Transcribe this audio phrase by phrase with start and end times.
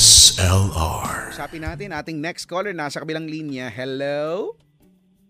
[0.00, 1.36] DSLR.
[1.36, 3.68] Usapin natin ating next caller nasa kabilang linya.
[3.68, 4.56] Hello?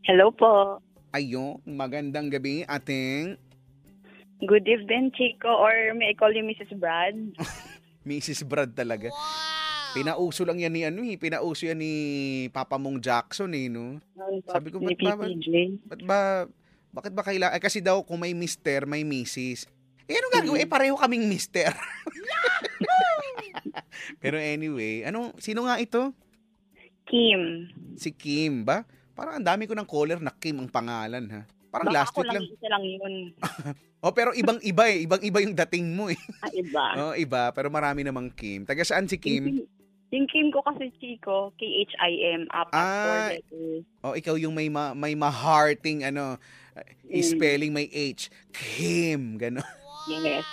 [0.07, 0.79] Hello po.
[1.11, 3.35] Ayun, magandang gabi ating
[4.47, 6.79] Good evening, Chico, or may I call you Mrs.
[6.79, 7.19] Brad?
[8.07, 8.47] Mrs.
[8.47, 9.11] Brad talaga.
[9.91, 11.95] Pinauso lang yan ni ano eh, pinauso yan ni
[12.55, 13.99] Papa mong Jackson eh, no?
[14.47, 15.19] Sabi ko, ba't ba-.
[15.83, 16.19] Ba't ba,
[16.95, 19.67] bakit ba kailangan, eh, kasi daw kung may mister, may misis.
[20.07, 20.63] Eh, ano gagawin?
[20.63, 21.75] Eh, pareho kaming mister.
[24.19, 26.13] Pero anyway, ano, sino nga ito?
[27.05, 27.67] Kim.
[27.95, 28.87] Si Kim ba?
[29.13, 31.43] Parang ang dami ko ng caller na Kim ang pangalan ha.
[31.69, 32.45] Parang Baka last week lang.
[32.45, 33.15] isa lang yun.
[34.01, 35.05] Oh, pero ibang-iba eh.
[35.05, 36.17] Ibang-iba yung dating mo eh.
[36.41, 36.85] Ah, iba.
[37.05, 37.53] Oh, iba.
[37.53, 38.65] Pero marami namang Kim.
[38.65, 39.61] Taga saan si Kim?
[40.09, 43.29] Yung, Kim ko kasi, Chico, K-H-I-M, apat, Ah.
[44.01, 46.41] Oh, ikaw yung may ma- may ma-hearting ano,
[46.73, 47.21] uh, Mm.
[47.21, 48.33] spelling may H.
[48.49, 49.69] Kim, gano'n.
[50.09, 50.49] Yes.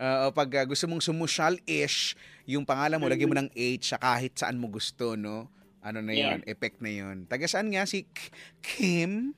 [0.00, 2.16] Oo, pag uh, gusto mong sumusyal-ish,
[2.48, 3.12] yung pangalan mo, Mm.
[3.12, 5.52] lagyan mo ng H sa kahit saan mo gusto, no?
[5.80, 9.36] Ano na yon effect na yon Taga saan nga si K- Kim?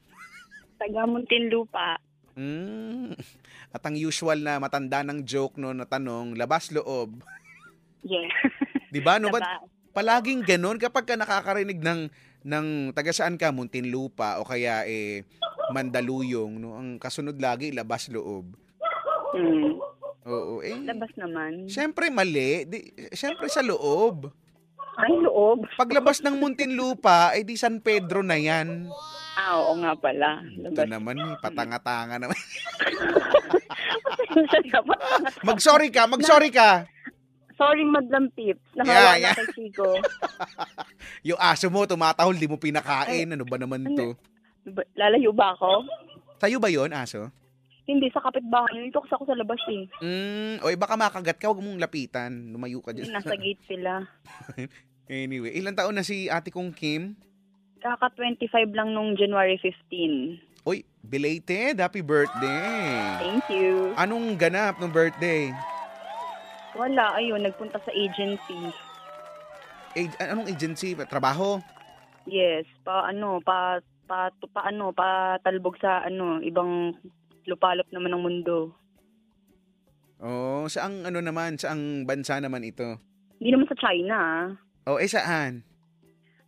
[0.79, 1.99] Taga Muntinlupa.
[2.39, 3.19] Mm.
[3.75, 7.23] At ang usual na matanda ng joke no na tanong, labas loob.
[8.07, 8.31] Yes.
[8.95, 9.19] 'Di ba?
[9.19, 12.07] No, ba't palaging ganun kapag ka nakakarinig ng
[12.43, 15.27] ng taga saan ka, Muntinlupa o kaya eh
[15.71, 16.75] Mandaluyong, no?
[16.75, 18.55] Ang kasunod lagi labas loob.
[19.33, 19.79] Hmm.
[20.23, 20.79] Oo, eh.
[20.87, 21.67] Labas naman.
[21.67, 22.63] Syempre mali.
[22.65, 22.79] Di,
[23.11, 24.31] syempre sa loob.
[24.93, 25.65] Ay, loob.
[25.75, 28.93] Paglabas ng Muntinlupa, eh di San Pedro na yan.
[29.33, 30.45] Ah, oo nga pala.
[30.45, 30.93] Ito Labas.
[30.93, 32.37] naman, eh, patanga-tanga naman.
[35.43, 36.85] Mag-sorry ka, mag-sorry ka.
[37.57, 38.61] Sorry, Madam Pips.
[38.75, 39.35] Yeah, Nakawala yeah.
[39.37, 39.89] kay Chico.
[41.31, 43.29] Yung aso mo, tumatahol, di mo pinakain.
[43.29, 44.19] Ano ba naman to?
[44.67, 45.87] Ba- Lalayo ba ako?
[46.43, 47.31] Sa'yo ba yon aso?
[47.83, 48.79] Hindi, sa kapitbahay.
[48.79, 49.91] Dito kasi ako sa labas eh.
[49.99, 52.55] Mm, o eh, baka makagat ka, huwag mong lapitan.
[52.55, 53.11] Lumayo ka dyan.
[53.11, 54.07] Nasa gate sila.
[55.11, 57.19] anyway, ilang taon na si ate kong Kim?
[57.83, 60.63] Kaka 25 lang nung January 15.
[60.63, 61.83] Uy, belated.
[61.83, 63.19] Happy birthday.
[63.19, 63.91] Thank you.
[63.99, 65.51] Anong ganap ng birthday?
[66.79, 68.71] Wala, ayun, nagpunta sa agency.
[69.99, 70.95] Eh, anong agency?
[70.95, 71.59] Trabaho?
[72.25, 76.95] Yes, pa ano, pa pa, pa ano, pa talbog sa ano, ibang
[77.47, 78.75] lupalop naman ng mundo.
[80.23, 82.99] Oh, saang ano naman, saang bansa naman ito?
[83.43, 84.47] Hindi naman sa China, ah.
[84.87, 85.67] Oh, eh saan?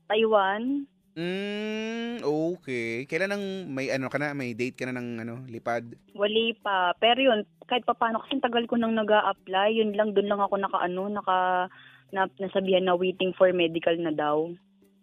[0.06, 0.86] Taiwan.
[1.14, 3.06] Mm, okay.
[3.06, 5.86] Kailan nang may ano ka na, may date ka na ng ano, lipad?
[6.14, 6.90] Wali pa.
[6.98, 10.42] Pero yun, kahit pa paano, kasi tagal ko nang nag apply yun lang, doon lang
[10.42, 11.70] ako naka ano, naka
[12.10, 14.50] na, nasabihan na waiting for medical na daw.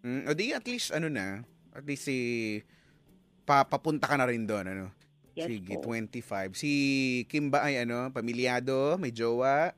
[0.04, 2.18] Mm, o di at least ano na, at least si
[3.48, 4.86] pa, papunta ka na rin doon ano.
[5.32, 5.96] Yes Sige, po.
[5.96, 6.60] 25.
[6.60, 6.72] Si
[7.32, 9.72] Kim ba ay ano, pamilyado, may jowa?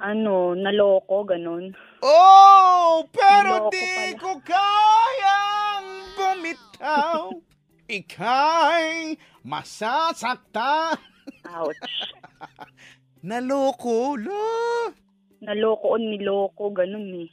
[0.00, 1.74] Ano, naloko, ganun.
[2.00, 4.16] Oh, pero Loko di pala.
[4.16, 5.86] ko kayang
[6.16, 7.20] bumitaw.
[7.98, 10.96] Ika'y masasaktan.
[11.50, 11.76] Ouch.
[13.28, 14.46] Naloko, lo.
[15.44, 17.30] Naloko o niloko, ganun eh.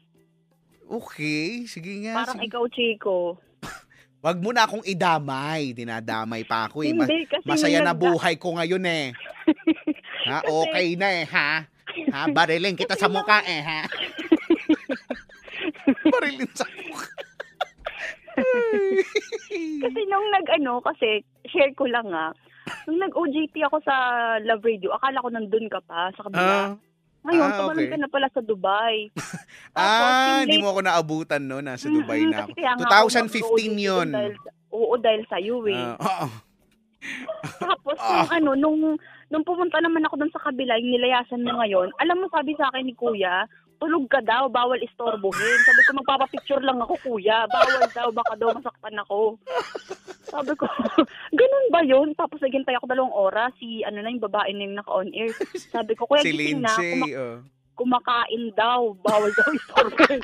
[0.87, 2.23] Okay, sige nga.
[2.25, 2.47] Parang sige.
[2.49, 3.39] ikaw, Chico.
[4.27, 5.71] Wag mo na akong idamay.
[5.71, 6.91] Dinadamay pa ako eh.
[6.91, 9.15] Ma- Hindi, kasi masaya na buhay ko ngayon eh.
[10.27, 11.63] ha, okay na eh, ha?
[12.11, 13.87] Ha, barilin kita sa mukha eh, ha?
[16.11, 17.07] barilin sa mukha.
[19.79, 22.35] Kasi nung nag-ano, kasi share ko lang ah,
[22.83, 23.95] nung nag-OJT ako sa
[24.43, 26.43] Love Radio, akala ko nandun ka pa sa kabila.
[26.43, 26.75] Ah,
[27.27, 27.87] Ngayon, ah, okay.
[27.91, 29.11] ka na pala sa Dubai.
[29.75, 31.59] ah, yung hindi late- mo ako naabutan, no?
[31.59, 32.47] Nasa Mm, Dubai mm, na ako.
[32.47, 34.07] kasi kaya nga ako 2015 nag-OJT yun.
[34.15, 34.33] Dahil,
[34.71, 35.83] oo, dahil sa'yo eh.
[35.99, 36.27] Ah, oo.
[37.59, 38.07] Tapos, ah.
[38.15, 38.79] nung ano, nung,
[39.27, 42.71] nung pumunta naman ako dun sa kabila, yung nilayasan mo ngayon, alam mo sabi sa
[42.71, 43.43] akin ni Kuya,
[43.77, 45.59] tulog ka daw, bawal istorbohin.
[45.63, 47.45] Sabi ko, magpapapicture lang ako, Kuya.
[47.47, 49.37] Bawal daw, baka daw masaktan ako.
[50.23, 50.65] Sabi ko,
[51.39, 52.11] ganun ba yun?
[52.13, 55.31] Tapos naghintay ako dalawang oras, si ano na yung babae na yung naka-on air.
[55.69, 57.37] Sabi ko, Kuya, si gising na, Lindsay, kuma- oh.
[57.77, 60.19] kumakain daw, bawal daw istorbohin.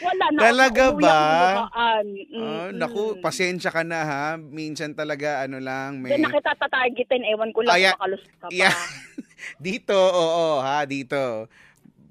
[0.00, 0.38] Wala na.
[0.40, 1.10] Talaga ba?
[1.10, 1.66] ako bumakaan.
[1.74, 2.66] Ah, Mm-mm.
[2.78, 4.24] naku, pasensya ka na ha.
[4.38, 8.22] Minsan talaga ano lang may Diyan na kita tatargetin, ewan ko lang Ay, kung makalus
[8.22, 8.54] ka pa.
[8.54, 8.78] yeah.
[9.58, 11.50] dito, oo ha, dito.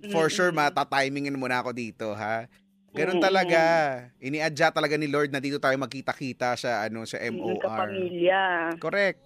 [0.10, 2.50] For sure mata-timingin mo na ako dito ha.
[2.92, 3.62] Ganun talaga.
[4.20, 7.62] Iniadya talaga ni Lord na dito tayo magkita-kita sa ano sa MOR.
[7.64, 8.76] Kapamilya.
[8.82, 9.22] Correct.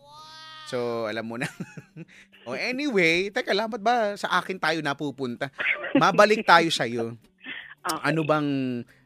[0.70, 1.50] So, alam mo na.
[2.50, 5.50] o anyway, teka lang, ba sa akin tayo napupunta?
[5.98, 7.14] Mabalik tayo sa iyo.
[7.86, 8.02] Okay.
[8.02, 8.50] Ano bang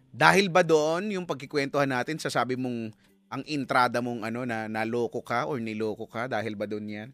[0.08, 2.96] dahil ba doon yung pagkikwentuhan natin sa sabi mong
[3.28, 7.10] ang entrada mong ano na naloko ka or niloko ka dahil ba doon yan?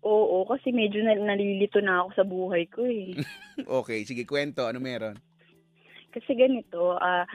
[0.00, 3.12] Oo, kasi medyo na, nalilito na ako sa buhay ko eh.
[3.80, 5.20] Okay, sige kwento, ano meron?
[6.10, 7.28] Kasi ganito, ah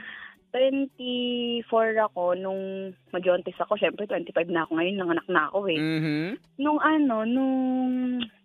[0.55, 3.75] 24 ako nung majontis ako.
[3.75, 4.95] Siyempre, 25 na ako ngayon.
[4.95, 5.75] Nanganak na ako eh.
[5.75, 6.39] Mhm.
[6.63, 7.55] Nung ano, nung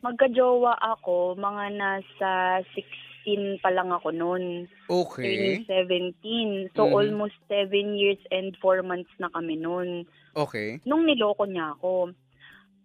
[0.03, 2.31] magkajowa ako, mga nasa
[2.75, 4.67] 16 pa lang ako noon.
[4.91, 5.23] Okay.
[5.23, 6.75] Turning 17.
[6.75, 6.95] So, Mhm.
[6.99, 10.03] almost 7 years and 4 months na kami noon.
[10.35, 10.83] Okay.
[10.83, 12.11] Nung niloko niya ako.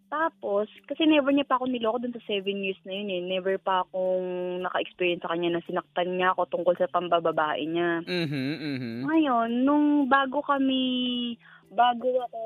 [0.05, 3.21] Tapos, kasi never niya pa ako niloko dun sa 7 years na yun eh.
[3.25, 8.05] Never pa akong naka-experience sa kanya na sinaktan niya ako tungkol sa pambababae niya.
[8.05, 8.45] Mhm.
[8.61, 8.91] Mhm.
[9.09, 11.35] Ngayon, nung bago kami,
[11.73, 12.41] bago ako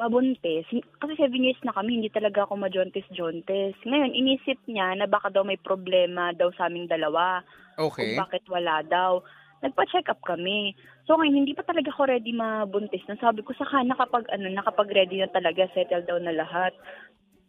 [0.00, 0.64] mabuntis,
[0.96, 3.76] kasi 7 years na kami, hindi talaga ako majontis-jontis.
[3.84, 7.44] Ngayon, inisip niya na baka daw may problema daw sa aming dalawa.
[7.76, 8.16] Okay.
[8.16, 9.20] Kung bakit wala daw.
[9.60, 10.72] Nagpa-check up kami.
[11.04, 13.04] So ngayon, hindi pa talaga ako ready mabuntis.
[13.04, 16.72] Na sabi ko, saka nakapag, ano, nakapag ready na talaga, settle down na lahat.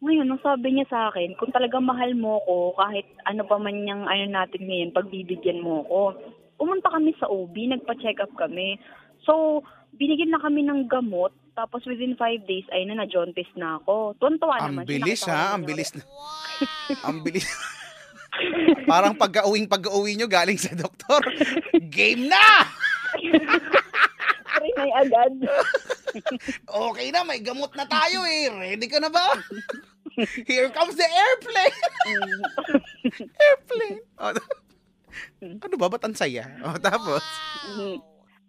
[0.02, 3.86] Ngayon, nung sabi niya sa akin, kung talagang mahal mo ko, kahit ano pa man
[3.86, 6.18] yung ano natin ngayon, pagbibigyan mo ko.
[6.58, 8.81] Pumunta kami sa OB, nagpa-check up kami.
[9.24, 9.62] So,
[9.96, 14.18] binigyan na kami ng gamot, tapos within five days, ay na na-jaundice na ako.
[14.18, 14.84] Tuwan-tuwa Ang naman.
[14.84, 15.90] siya, bilis ha, ang bilis.
[17.06, 17.46] ang bilis.
[18.92, 21.22] Parang pagka-uwing pag-uwi nyo galing sa doktor.
[21.92, 22.46] Game na!
[24.62, 25.34] Sorry, may agad.
[26.68, 28.52] Okay na, may gamot na tayo eh.
[28.52, 29.32] Ready ka na ba?
[30.46, 31.80] Here comes the airplane.
[33.18, 34.00] Airplane.
[34.20, 34.36] Oh,
[35.42, 35.88] ano ba?
[35.90, 36.46] Ba't ang saya?
[36.62, 37.24] Oh, tapos?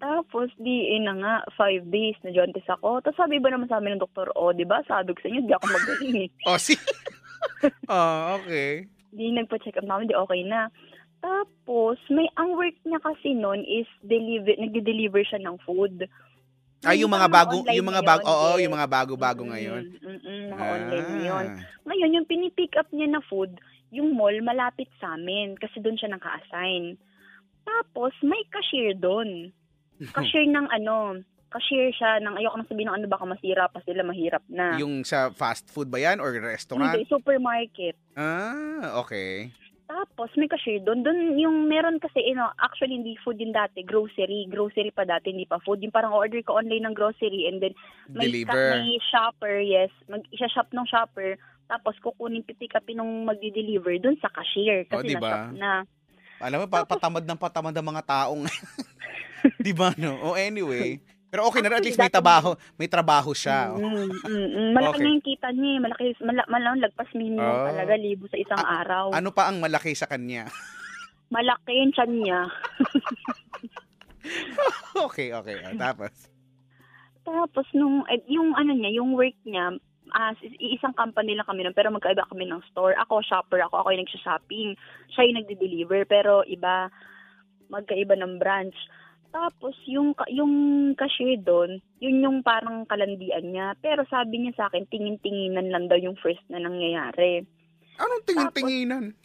[0.02, 2.98] Tapos, di, eh na nga, five days na jaundice ako.
[3.06, 5.40] Tapos sabi ba naman sa amin ng doktor, oh, di ba, sabi ko sa inyo,
[5.46, 6.28] di ako magaling eh.
[6.50, 6.74] Oh, si...
[7.86, 8.90] oh, okay.
[9.12, 10.72] Di nagpa-check up namin, di okay na.
[11.22, 16.10] Tapos, may, ang work niya kasi noon is deliver, nagde-deliver siya ng food.
[16.82, 18.62] Ah, yung mga bago, online yung mga na bago, oo, yes.
[18.66, 19.82] yung mga bago-bago ngayon.
[20.02, 21.46] Mm-mm, mga online na yun.
[21.46, 21.58] Ah.
[21.86, 23.54] Ngayon, yung pinipick up niya na food,
[23.94, 26.98] yung mall malapit sa amin kasi doon siya naka-assign.
[27.62, 29.54] Tapos, may cashier doon.
[30.18, 34.00] Cashier ng ano, cashier siya ng, ayoko nang sabihin ng ano, baka masira pa sila,
[34.00, 34.80] mahirap na.
[34.80, 36.96] Yung sa fast food ba yan or restaurant?
[36.96, 37.94] Hindi, supermarket.
[38.16, 39.52] Ah, okay.
[39.84, 41.04] Tapos, may cashier doon.
[41.04, 44.48] Doon, yung meron kasi, you know, actually, hindi food din dati, grocery.
[44.48, 45.84] Grocery pa dati, hindi pa food.
[45.84, 47.76] Yung parang order ka online ng grocery and then
[48.08, 48.56] may, Deliver.
[48.56, 49.92] ka- may shopper, yes.
[50.08, 51.36] Mag, isa-shop ng shopper.
[51.68, 54.88] Tapos, kukunin, pipick upin nung magdi-deliver doon sa cashier.
[54.88, 55.28] Oh, Kasi diba?
[55.28, 55.84] na-shop na.
[56.40, 58.42] Alam mo, pa- patamad ng patamad ang mga taong.
[59.66, 60.16] Di ba, no?
[60.24, 60.98] Oh, anyway.
[61.32, 63.72] Pero okay na rin, at least may trabaho, may trabaho siya.
[63.72, 64.70] Mm, mm, mm.
[64.76, 65.00] Malaki Okay.
[65.00, 65.70] na yung kita niya.
[65.72, 65.80] eh.
[65.80, 67.64] Malaki, mala, malang lagpas minimum Oh.
[67.64, 69.16] talaga, libo sa isang araw.
[69.16, 70.44] Ano pa ang malaki sa kanya?
[71.32, 72.40] Malaki yung tiyan niya.
[75.08, 75.56] okay, okay.
[75.64, 76.12] Ah, tapos?
[77.24, 79.72] Tapos nung eh, yung ano niya, yung work niya,
[80.12, 82.92] as isang company lang kami nun, pero magkaiba kami ng store.
[83.00, 84.76] Ako shopper ako, ako yung nagsha-shopping.
[85.08, 86.92] Siya yung nagde-deliver, pero iba
[87.72, 88.76] magkaiba ng branch.
[89.32, 90.52] Tapos yung yung
[90.92, 93.72] cashier doon, yun yung parang kalandian niya.
[93.80, 97.40] Pero sabi niya sa akin, tingin-tinginan lang daw yung first na nangyayari.
[97.96, 99.16] Anong tingin-tinginan?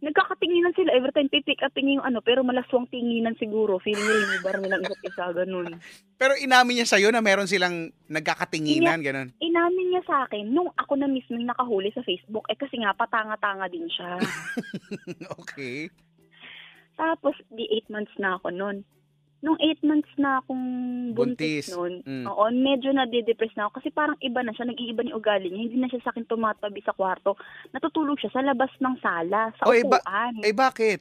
[0.00, 3.76] Nagkakatinginan sila every time pipick up niya yung ano, pero malaswang tinginan siguro.
[3.84, 5.76] Feeling nila yung bar nilang isa't isa, ganun.
[6.20, 9.28] Pero inamin niya sa'yo na meron silang nagkakatinginan, ganun.
[9.40, 12.96] inamin niya sa akin, nung ako na mismo yung nakahuli sa Facebook, eh kasi nga,
[12.96, 14.20] patanga-tanga din siya.
[15.40, 15.92] okay.
[16.96, 18.84] Tapos, di 8 months na ako nun.
[19.40, 20.64] Nung 8 months na akong
[21.10, 21.64] Buntis.
[21.64, 22.24] buntis, nun, Mm.
[22.24, 25.64] oo, medyo na-depress na ako kasi parang iba na siya, nag-iiba ni ugali niya.
[25.64, 27.40] Hindi na siya sa akin tumatabi sa kwarto.
[27.70, 30.34] Natutulog siya sa labas ng sala, sa Oh, eh, ba- upuan.
[30.40, 31.00] Eh bakit?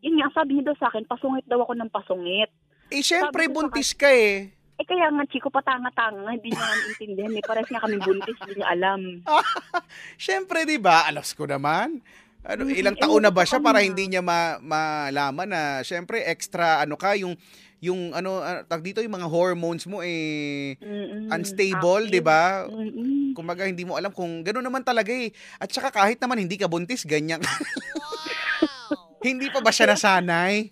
[0.00, 2.48] Yun nga, sabi niya daw sa akin, pasungit daw ako ng pasungit.
[2.88, 4.48] Eh syempre Sabi buntis ka eh.
[4.74, 7.32] Eh kaya nga, Chico, patanga-tanga, hindi niya nga intindihan.
[7.32, 9.00] Eh, pares nga kami buntis, hindi niya alam.
[10.18, 11.06] Syempre, 'di ba?
[11.06, 12.00] Alas ko naman.
[12.42, 16.82] Ano, ilang eh, taon na ba siya para hindi niya ma- malaman na syempre extra
[16.82, 17.38] ano ka yung
[17.78, 21.30] yung ano ah, tag dito yung mga hormones mo eh Mm-mm.
[21.30, 22.10] unstable.
[22.10, 22.66] 'di ba?
[23.32, 25.30] Kumbaga hindi mo alam kung gano'n naman talaga eh.
[25.58, 27.42] At saka kahit naman hindi ka buntis, ganyan.
[29.26, 30.68] hindi pa ba siya nasanay?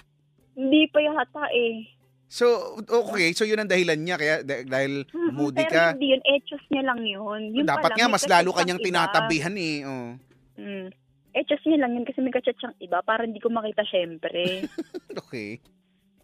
[0.54, 1.86] Hindi pa yata eh.
[2.30, 3.34] So, okay.
[3.34, 4.14] So, yun ang dahilan niya.
[4.14, 5.02] Kaya, dah- dahil
[5.34, 5.84] moody pero ka.
[5.98, 6.22] hindi yun.
[6.22, 7.40] Etos niya lang yun.
[7.50, 8.86] yun pa Dapat lang, nga, may mas lalo kanyang iba.
[8.86, 9.76] tinatabihan eh.
[9.82, 10.10] Oh.
[10.54, 10.86] Mm.
[11.30, 14.66] Etos niya lang yun kasi may kachat siyang iba para hindi ko makita syempre.
[15.10, 15.58] Okay.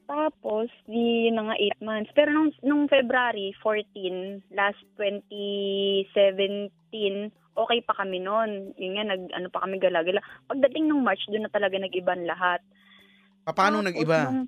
[0.07, 2.11] Tapos, di yun na nga 8 months.
[2.15, 6.71] Pero nung, nung February 14, last 2017,
[7.59, 8.71] okay pa kami noon.
[8.79, 10.23] Yun nga, nag, ano pa kami galagala.
[10.47, 12.63] Pagdating ng March, doon na talaga nag-iban lahat.
[13.43, 14.19] Pa- Paano Tapos, nag-iba?
[14.31, 14.47] nung-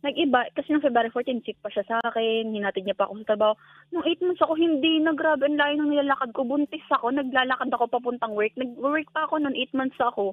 [0.00, 3.28] nag-iba, kasi nung February 14, sick pa siya sa akin, hinatid niya pa ako sa
[3.30, 3.54] trabaho.
[3.90, 6.42] Nung 8 months ako, hindi na grabe ang layo ng nilalakad ko.
[6.42, 8.52] Buntis ako, naglalakad ako papuntang work.
[8.54, 10.32] Nag-work pa ako noon, 8 months ako.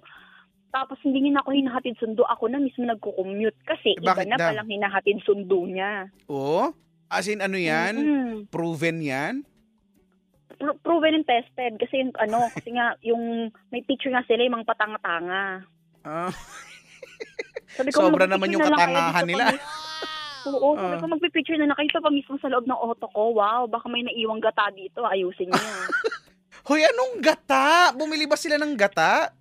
[0.67, 2.23] Tapos hindi niya na ako hinahatid sundo.
[2.23, 3.55] Ako na mismo nagko-commute.
[3.63, 4.51] Kasi Eh, iba na daw?
[4.51, 6.11] palang hinahatid sundo niya.
[6.27, 6.75] Oo?
[7.07, 7.95] As in, ano yan?
[7.95, 8.31] Mm-mm.
[8.47, 9.47] Proven yan?
[10.57, 11.77] Pro- proven and tested.
[11.77, 15.63] Kasi yung ano, kasi nga, yung may picture nga sila, yung mga patanga-tanga.
[16.03, 16.31] Ah,
[17.77, 19.45] Sabi Sobra magpipicture naman yung na katangahan nila.
[20.47, 20.99] Oo, sabi Ah.
[20.99, 23.35] ko magpipicture na na kayo pa mismo sa loob ng auto ko.
[23.35, 25.03] Wow, baka may naiwang gata dito.
[25.03, 25.59] Ayusin niyo.
[26.67, 27.91] Hoy, anong gata?
[27.95, 29.31] Bumili ba sila ng gata?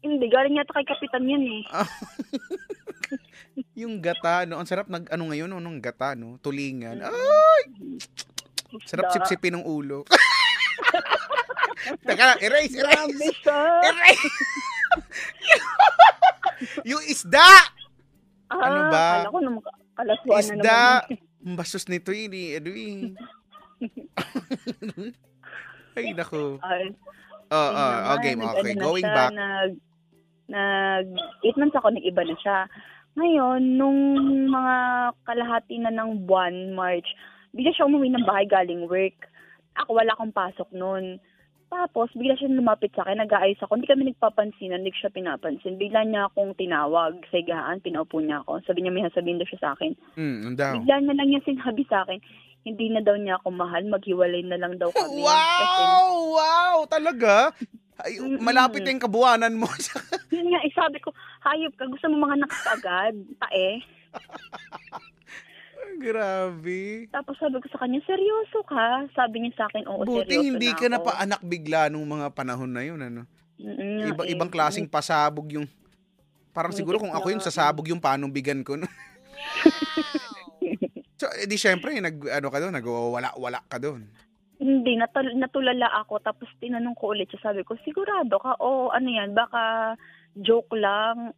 [0.00, 1.62] Hindi, galing yata kay Kapitan yan eh.
[3.84, 4.56] Yung gata, no?
[4.56, 5.60] Ang sarap nag, ano ngayon, no?
[5.60, 6.40] Nung gata, no?
[6.40, 7.00] Tulingan.
[7.00, 7.04] Mm.
[7.04, 7.60] Ay,
[8.88, 10.04] sarap sipsipin ng ulo.
[12.04, 13.28] Teka lang, erase, erase.
[13.84, 14.28] Erase!
[16.90, 17.46] Yung isda!
[18.50, 19.22] Ah, Ano ba?
[19.22, 19.58] Kala ko nung
[19.94, 20.82] kalaswan na Isda!
[21.06, 21.28] naman.
[21.40, 22.60] Ang bastos nito yun, eh.
[22.60, 23.16] Ano eh.
[25.96, 26.60] Ay, naku.
[26.60, 26.92] Ay,
[27.48, 28.76] oh, naman, okay, okay.
[28.76, 29.32] ano na Going siya, back.
[29.32, 29.72] Nag,
[30.52, 31.06] nag,
[31.42, 32.58] eight months ako, nag-iba na siya.
[33.16, 33.98] Ngayon, nung
[34.52, 34.76] mga
[35.26, 37.08] kalahati na ng buwan, March,
[37.56, 39.16] bigla siya umuwi ng bahay galing work.
[39.80, 41.16] Ako, wala akong pasok noon.
[41.70, 43.78] Tapos, bigla siya lumapit sa akin, nag-aayos ako.
[43.78, 45.78] Hindi kami nagpapansin, hindi siya pinapansin.
[45.78, 48.58] Bigla niya akong tinawag sa higaan, pinaupo niya ako.
[48.66, 49.94] Sabi niya, may sasabihin daw siya sa akin.
[50.18, 50.74] Mm, daw.
[50.74, 52.18] Bigla niya lang niya sinabi sa akin,
[52.66, 55.22] hindi na daw niya ako mahal, maghiwalay na lang daw kami.
[55.22, 56.10] Kasi, Wow!
[56.34, 56.76] Wow!
[56.90, 57.54] Talaga?
[58.02, 59.70] Ay, malapit na yung kabuanan mo.
[60.34, 61.14] yun nga, eh, sabi ko,
[61.46, 63.78] hayop ka, gusto mo mga nakakagad, tae.
[66.00, 67.06] Grabe.
[67.12, 69.04] Tapos sabi ko sa kanya, seryoso ka?
[69.12, 70.92] Sabi niya sa akin, oo, Buti seryoso hindi na ka ako.
[70.92, 72.98] na pa anak bigla nung mga panahon na yun.
[72.98, 73.28] Ano?
[73.60, 74.32] Mm, Iba, eh.
[74.32, 75.68] ibang klaseng pasabog yung...
[76.50, 78.74] Parang siguro kung ako yung na- sasabog yung panubigan ko.
[78.74, 78.88] No?
[81.20, 84.08] so, edi syempre, nag, ano ka doon, nagwawala-wala ka doon.
[84.60, 86.20] Hindi, natul- natulala ako.
[86.20, 88.56] Tapos tinanong ko ulit siya, sabi ko, sigurado ka?
[88.58, 89.94] O ano yan, baka
[90.36, 91.32] joke lang?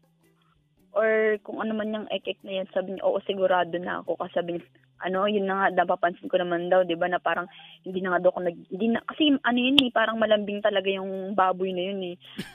[0.93, 4.21] Or kung ano man yung ek na yan, sabi niya, oo, sigurado na ako.
[4.21, 4.63] Kasi sabi niya,
[5.03, 7.49] ano, yun na nga, napapansin ko naman daw, di ba, na parang,
[7.83, 10.87] hindi na nga daw ako nag, hindi na, kasi ano yun eh, parang malambing talaga
[10.93, 12.17] yung baboy na yun eh.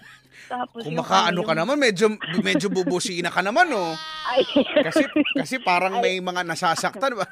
[0.53, 2.13] Tapos Kung makaano ano, ka naman, medyo,
[2.45, 3.91] medyo bubusina ka naman, oh.
[4.31, 4.45] Ay,
[4.85, 5.03] Kasi,
[5.33, 7.25] kasi parang may mga nasasaktan, ba?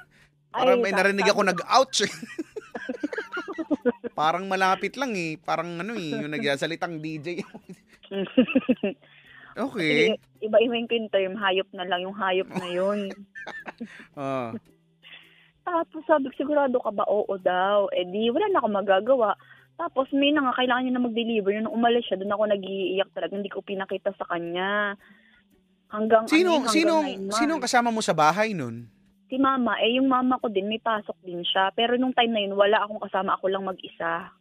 [0.50, 2.10] Parang Ay, may narinig ako nag-ouch.
[2.10, 2.12] eh.
[4.20, 5.36] parang malapit lang eh.
[5.38, 7.44] Parang ano eh, yung nagsasalitang DJ.
[9.58, 10.20] Okay.
[10.44, 13.00] Iba-iba yung term, hayop na lang, yung hayop na yun.
[14.18, 14.50] Ah.
[15.66, 17.06] Tapos sabi ko, sigurado ka ba?
[17.10, 17.90] Oo daw.
[17.94, 19.34] Eh di, wala na ako magagawa.
[19.76, 21.52] Tapos may na nga, kailangan niya na mag-deliver.
[21.60, 23.34] Nung umalis siya, doon ako nag-iiyak talaga.
[23.36, 24.96] Hindi ko pinakita sa kanya.
[25.90, 28.88] Hanggang, Sino, ano, hanggang sinong kasama mo sa bahay nun?
[29.28, 29.76] Si mama.
[29.82, 31.74] Eh, yung mama ko din, may pasok din siya.
[31.74, 33.36] Pero nung time na yun, wala akong kasama.
[33.36, 34.32] Ako lang mag-isa.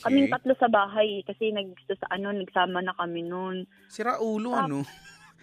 [0.00, 0.34] Kaming Okay.
[0.38, 1.20] tatlo sa bahay.
[1.26, 3.66] Kasi nag, sa, ano, nagsama na kami noon.
[3.90, 4.86] Sira ulo, Ah, ano?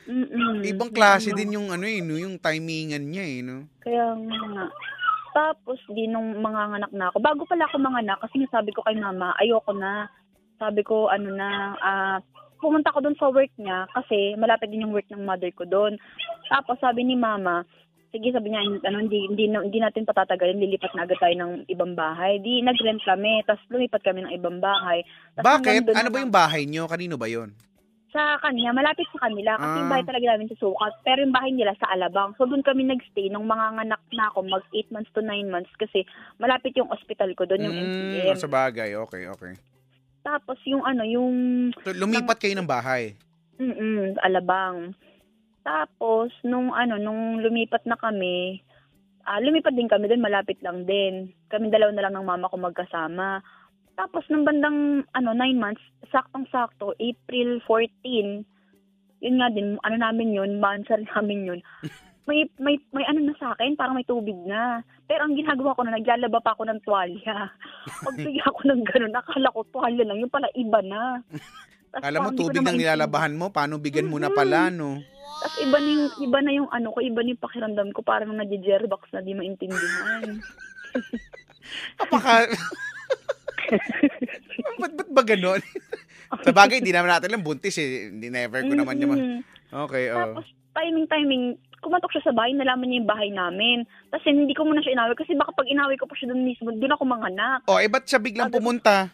[0.08, 0.63] Mm-mm.
[0.63, 2.16] Ibang klase din yung ano eh, no?
[2.16, 3.68] yung timingan niya eh, no?
[3.84, 4.72] Kaya nga.
[5.36, 7.20] Tapos, di nung manganganak na ako.
[7.20, 10.08] Bago pala ako manganak, kasi sabi ko kay mama, ayoko na.
[10.58, 11.50] Sabi ko, ano na,
[11.84, 12.18] ah,
[12.58, 15.94] pumunta ko doon sa work niya kasi malapit din yung work ng mother ko doon.
[16.50, 17.62] Tapos sabi ni mama,
[18.09, 21.93] sige sabi niya, ano, hindi, hindi, hindi natin patatagalin, lilipat na agad tayo ng ibang
[21.93, 22.37] bahay.
[22.37, 25.03] Di nag-rent kami, tapos lumipat kami ng ibang bahay.
[25.33, 25.91] Tas Bakit?
[25.91, 26.85] Ano ba yung bahay niyo?
[26.85, 27.51] Kanino ba yon?
[28.07, 29.53] sa kanya, malapit sa kanila.
[29.55, 29.93] Kasi yung Ah.
[29.93, 30.93] bahay talaga namin sa Sukat.
[31.03, 32.33] Pero yung bahay nila sa Alabang.
[32.33, 35.69] So doon kami nagstay nung mga nganak na ako, mag 8 months to 9 months.
[35.77, 36.01] Kasi
[36.35, 38.39] malapit yung hospital ko doon, yung Mm, MCM.
[38.39, 39.53] sa bagay, okay, okay.
[40.23, 41.29] Tapos yung ano, yung
[41.77, 43.13] So, lumipat kayo ng bahay.
[43.55, 44.97] mm Alabang.
[45.67, 48.63] Tapos nung ano, nung lumipat na kami,
[49.27, 51.36] ah lumipat din kami doon, malapit lang din.
[51.51, 53.43] Kami dalawa na lang ng mama ko magkasama.
[54.00, 58.47] Tapos nung bandang ano 9 months, saktong-sakto, April 14,
[59.19, 61.59] yun nga din, ano namin yun, banser namin yun.
[62.27, 64.83] May, may, may ano na sa akin, parang may tubig na.
[65.07, 67.51] Pero ang ginagawa ko na, naglalaba pa ako ng tuwalya.
[68.07, 71.24] Pagbigyan ako ng ganun, akala ko tuwalya lang, yung pala iba na.
[72.04, 72.98] Alam mo, tubig maintindihan.
[72.98, 75.01] nilalabahan mo, paano bigyan mo na pala, no?
[75.38, 78.34] Tapos iba na yung, iba na yung ano ko, iba na yung pakiramdam ko, parang
[78.34, 80.42] nadi-jerbox na di maintindihan.
[82.01, 82.50] Kapaka...
[84.82, 85.62] ba't, ba't ba ganon?
[86.46, 88.10] sa bagay, hindi naman natin lang buntis eh.
[88.10, 89.42] Hindi never ko naman niya ma- Mm.
[89.68, 90.16] Okay, oh.
[90.16, 93.77] Tapos, timing-timing, kumatok siya sa bahay, nalaman niya yung bahay namin.
[94.10, 96.70] Tapos hindi ko muna siya inaway kasi baka pag inaway ko pa siya doon mismo,
[96.74, 97.62] doon ako manganak.
[97.70, 99.12] Oh, eh ba't siya biglang pumunta?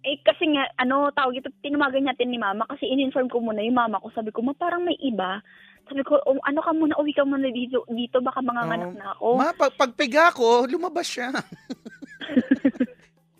[0.00, 3.74] Eh kasi nga, ano, tawag ito, tinumagan natin ni mama kasi in-inform ko muna yung
[3.74, 4.08] mama ko.
[4.10, 5.42] Sabi ko, ma, parang may iba.
[5.84, 9.06] Sabi ko, "Um, ano ka muna, uwi ka muna dito, dito baka manganganak Oh, na
[9.10, 9.26] ako.
[9.34, 11.32] Ma, pag, pagpiga ko, lumabas siya.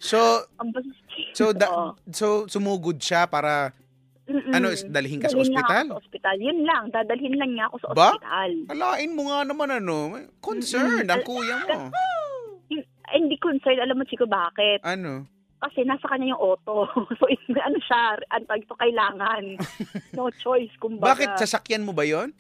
[0.00, 0.18] so,
[1.32, 1.88] so, da- Oo.
[2.10, 3.72] so, sumugod siya para
[4.28, 4.52] Mm-mm.
[4.52, 5.84] Ano, dalhin ka sa Dalhin lang ospital?
[5.86, 6.36] ako sa ospital.
[6.36, 8.12] Yun lang, dadalhin lang niya ako sa Ba?
[8.12, 8.50] ospital.
[8.68, 9.96] Alain mo nga naman ano.
[10.38, 11.14] Concerned Mm-mm.
[11.16, 11.80] ang kuya mo.
[13.08, 13.80] Hindi concerned.
[13.80, 14.84] Alam mo, Chico, bakit?
[14.84, 15.24] Ano?
[15.58, 16.86] Kasi nasa kanya yung auto.
[17.18, 17.24] so,
[17.58, 19.58] ano siya, ang ito, kailangan.
[20.16, 21.14] No choice, kumbaga.
[21.14, 22.32] Bakit sasakyan mo ba yon?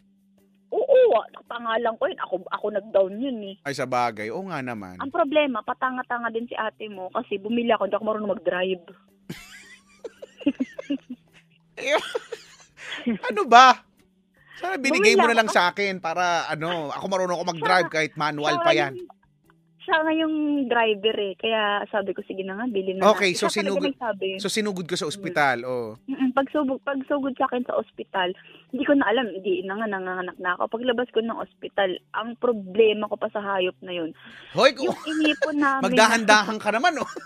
[0.68, 2.20] Oo, pangalan ko yun.
[2.22, 3.56] Ako, ako nag-down yun eh.
[3.64, 4.30] Ay sa bagay.
[4.30, 5.00] Oo nga naman.
[5.00, 8.84] Ang problema, patanga-tanga din si ate mo kasi bumili ako, hindi ako marunong mag-drive.
[13.30, 13.80] ano ba?
[14.58, 18.12] Sana binigay mo Bumila na lang sa akin para ano, ako marunong ako mag-drive kahit
[18.18, 18.98] manual pa yan.
[18.98, 19.17] yung-
[19.88, 20.36] Siya nga yung
[20.68, 21.32] driver eh.
[21.32, 23.40] Kaya sabi ko, sige na nga, bilhin na Okay, natin.
[23.40, 23.96] so sinugod-.
[24.36, 25.64] So sinugod ko sa ospital.
[25.64, 25.96] Oh.
[26.04, 28.36] Mm-mm, pag sugod, pag sugod sa akin sa ospital,
[28.68, 30.76] hindi ko na alam, hindi na nga nanganganak na ako.
[30.76, 34.12] Paglabas ko ng ospital, ang problema ko pa sa hayop na yun,
[34.52, 37.08] Hoy, yung inipon namin, magdahan-dahan ka naman oh.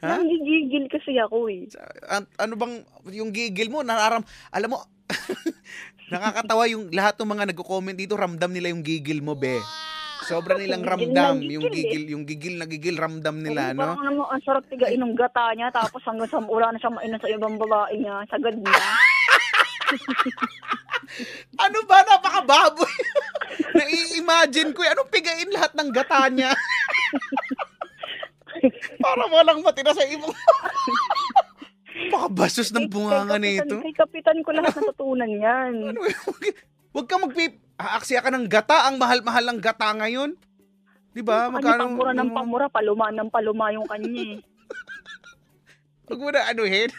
[0.00, 0.16] Ha?
[0.16, 1.68] nanggigigil kasi ako eh.
[2.08, 2.80] An- ano bang
[3.12, 4.80] yung gigil mo nararam alam mo
[6.12, 9.60] nakakatawa yung lahat ng mga nagko-comment dito ramdam nila yung gigil mo be
[10.30, 13.82] sobra nilang ramdam yung gigil, gigil yung gigil na gigil ramdam nila no?
[13.82, 17.18] Parang naman, ang sarap tigain ng gata niya, tapos hanggang sa wala na siyang mainan
[17.18, 18.78] sa ibang babae niya, sagad niya.
[21.66, 21.98] ano ba?
[22.06, 22.94] Napakababoy.
[23.78, 26.54] Nai-imagine ko eh, anong pigain lahat ng gata niya?
[29.02, 30.36] Para walang matira sa ibong
[32.10, 33.82] Pakabastos ng bunganga nito.
[33.82, 35.90] Kay kapitan ko lahat natutunan yan.
[35.90, 35.98] Ano,
[36.90, 37.54] Huwag ka magpip...
[37.80, 38.88] Aaksya ka ng gata.
[38.88, 40.36] Ang mahal-mahal ng gata ngayon.
[41.10, 41.48] Di ba?
[41.48, 41.82] Ano, Magkano?
[41.88, 44.38] pamura ng ano- pamura, paluma ng paluma yung kanya eh.
[46.06, 46.90] Huwag mo na anuhin.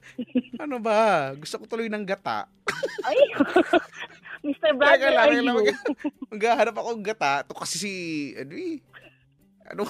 [0.64, 1.32] ano ba?
[1.36, 2.48] Gusto ko tuloy ng gata.
[3.08, 3.16] Ay!
[4.42, 4.72] Mr.
[4.74, 5.44] Brother, Teka lang, are you?
[5.46, 5.82] mag-
[6.30, 7.32] Maghahanap ako ng gata.
[7.42, 7.92] Ito kasi si...
[8.36, 8.76] Ano eh?
[9.66, 9.82] Ano?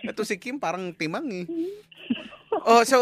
[0.00, 1.44] Ito si Kim parang timang eh.
[2.50, 2.96] Oh, so,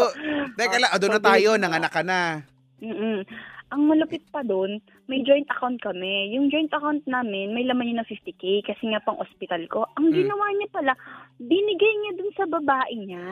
[0.55, 2.43] teka lang, doon na tayo, nanganak ka na.
[2.79, 3.23] Mm-mm.
[3.69, 6.33] Ang malupit pa doon, may joint account kami.
[6.33, 9.85] Yung joint account namin, may laman yun ng 50k kasi nga pang ospital ko.
[9.93, 10.15] Ang Mm.
[10.25, 10.93] ginawa niya pala,
[11.37, 13.25] binigay niya dun sa babae niya.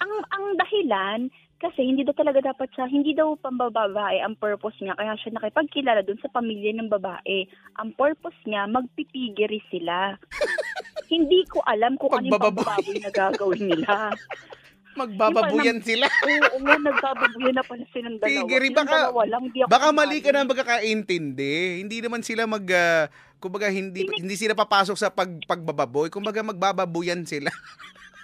[0.00, 1.20] ang ang dahilan,
[1.58, 6.06] kasi hindi daw talaga dapat siya, hindi daw pambababae ang purpose niya, kaya siya nakipagkilala
[6.06, 7.50] dun sa pamilya ng babae.
[7.82, 10.14] Ang purpose niya, magpipigiri sila.
[11.12, 13.92] hindi ko alam kung ano yung pambababoy na gagawin nila.
[14.98, 16.06] Magbababuyan sila.
[16.50, 18.48] Oo, nga, nagbababuyan na pala silang dalawa.
[18.50, 21.82] Silang baka- dalawa lang, Baka mali ka na magkakaintindi.
[21.82, 22.66] Hindi naman sila mag...
[22.74, 23.06] ah,
[23.38, 26.10] kumbaga, hindi hindi sila papasok sa pag, pagbababoy.
[26.10, 27.54] Kumbaga, magbababuyan sila.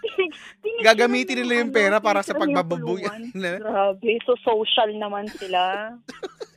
[0.04, 3.20] Tinig- tinig Gagamitin nila yung pera para tinig sa pagbababuyan.
[3.32, 5.94] Grabe, so social naman sila.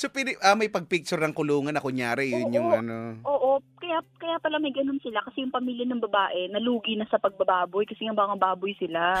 [0.00, 2.56] So, pili, ah, may pagpicture ng kulungan na kunyari, yun Oo.
[2.56, 3.20] yung ano.
[3.28, 7.20] Oo, kaya kaya pala may ganun sila kasi yung pamilya ng babae nalugi na sa
[7.20, 9.20] pagbababoy kasi nga baka baboy sila.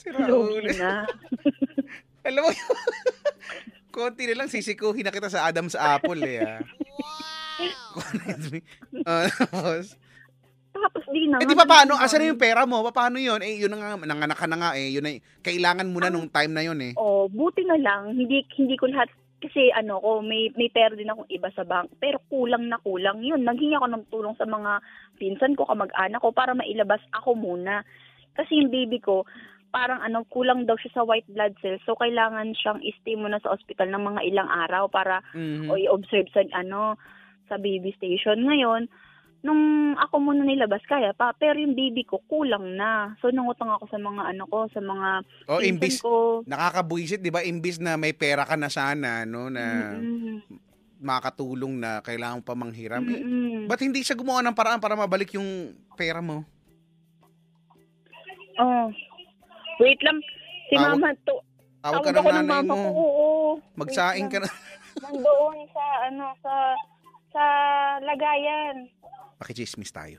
[0.00, 0.64] Si Lugi Raul.
[0.80, 1.04] na.
[2.26, 2.50] Alam mo,
[3.94, 6.40] konti na lang sisikuhin na kita sa Adam's Apple eh.
[6.40, 6.64] Ah.
[9.04, 10.00] Ah, tapos,
[10.78, 11.38] Tapos di na.
[11.38, 11.94] eh di pa paano?
[11.94, 12.80] Asan na yung pera mo?
[12.90, 13.42] Paano yun?
[13.42, 14.88] Eh, yun na nga, nanganak ka na nga eh.
[14.90, 15.10] Yun na,
[15.42, 16.92] kailangan mo na nung time na yun eh.
[16.94, 21.06] Oh, buti na lang hindi hindi ko lahat kasi ano ko may may pera din
[21.06, 24.82] akong iba sa bank pero kulang na kulang yun naghingi ako ng tulong sa mga
[25.14, 27.86] pinsan ko kamag-anak ko para mailabas ako muna
[28.34, 29.22] kasi yung baby ko
[29.70, 33.54] parang ano kulang daw siya sa white blood cells so kailangan siyang i-stay muna sa
[33.54, 35.70] ospital ng mga ilang araw para Mhm.
[35.70, 36.98] o i-observe sa ano
[37.46, 38.90] sa baby station ngayon
[39.38, 39.62] nung
[39.94, 43.96] ako muna nilabas kaya pa pero yung baby ko kulang na so nangutang ako sa
[43.96, 45.08] mga ano ko sa mga
[45.46, 47.40] O, pinsan imbis, ko nakakabuisit, di ba?
[47.40, 50.42] Imbis na may pera ka na sana, no, na Mm-mm.
[50.98, 52.98] makatulong na kailangan pa manghiram.
[53.04, 53.66] Eh, Mm-mm.
[53.66, 55.46] ba't hindi siya gumawa ng paraan para mabalik yung
[55.94, 56.42] pera mo?
[58.58, 58.90] Oh.
[59.78, 60.18] Wait lang.
[60.66, 61.38] Si Tawag- mama to.
[61.78, 62.74] Tawag ka Tawag ako ng nanay mo.
[62.74, 62.88] ko.
[62.90, 63.26] Oo.
[63.78, 64.50] Magsaing ka na.
[64.98, 66.54] Nandoon sa ano sa
[67.30, 67.44] sa
[68.02, 68.90] lagayan.
[69.38, 70.18] Pakichismis tayo.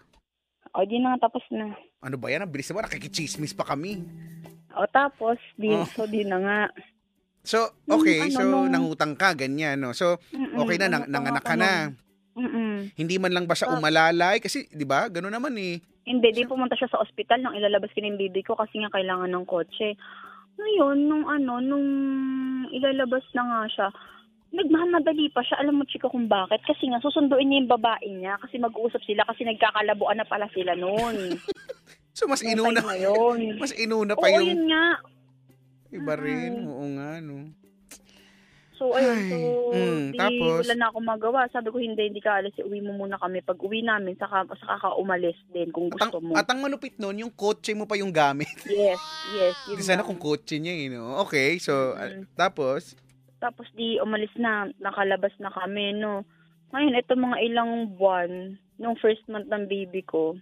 [0.72, 1.76] O di na tapos na.
[2.00, 2.46] Ano ba yan?
[2.46, 2.88] Ang bilis naman.
[2.88, 4.00] Nakikichismis pa kami.
[4.74, 5.84] O tapos di Oh.
[5.86, 6.60] so di na nga.
[7.44, 8.28] So, okay.
[8.28, 9.96] ano, so, nung- nangutang ka, ganyan, no?
[9.96, 10.60] So, Mm-mm.
[10.60, 11.72] okay na, nang, nanganak nga ka na.
[12.36, 12.92] Mm-mm.
[12.94, 14.44] Hindi man lang ba siya umalalay?
[14.44, 15.80] Kasi, di ba, gano'n naman eh.
[16.04, 19.32] Hindi, di pumunta siya sa ospital nang ilalabas ko yung baby ko kasi nga kailangan
[19.32, 19.96] ng kotse.
[20.60, 21.88] Ngayon, nung ano, nung
[22.70, 23.88] ilalabas na nga siya,
[24.50, 25.60] nagmamadali pa siya.
[25.60, 26.62] Alam mo, chika, kung bakit?
[26.64, 30.74] Kasi nga, susunduin niya yung babae niya kasi mag-uusap sila kasi nagkakalabuan na pala sila
[30.74, 31.16] noon.
[32.12, 33.56] So, mas inuna, yun.
[33.56, 35.00] mas inuna pa Oo, yung yun nga.
[35.90, 36.52] iba rin.
[36.52, 36.68] Mm.
[36.68, 37.48] Oo nga, no?
[38.76, 39.20] So, ayun.
[39.24, 39.38] So,
[39.72, 40.68] mm, di, tapos?
[40.68, 41.48] wala na akong magawa.
[41.48, 42.60] Sabi ko, hindi, hindi ka alis.
[42.60, 43.40] Uwi mo muna kami.
[43.40, 46.32] Pag uwi namin, saka, saka ka umalis din kung At ang, gusto mo.
[46.36, 48.52] at ang malupit nun, yung kotse mo pa yung gamit.
[48.68, 49.00] yes,
[49.34, 49.56] yes.
[49.68, 51.24] Yun Di sana kung kotse niya, you know.
[51.24, 52.28] Okay, so, Mm.
[52.36, 53.00] tapos,
[53.40, 56.28] Tapos di umalis na, nakalabas na kami, no.
[56.76, 60.36] Ngayon, ito mga ilang buwan, nung first month ng baby ko,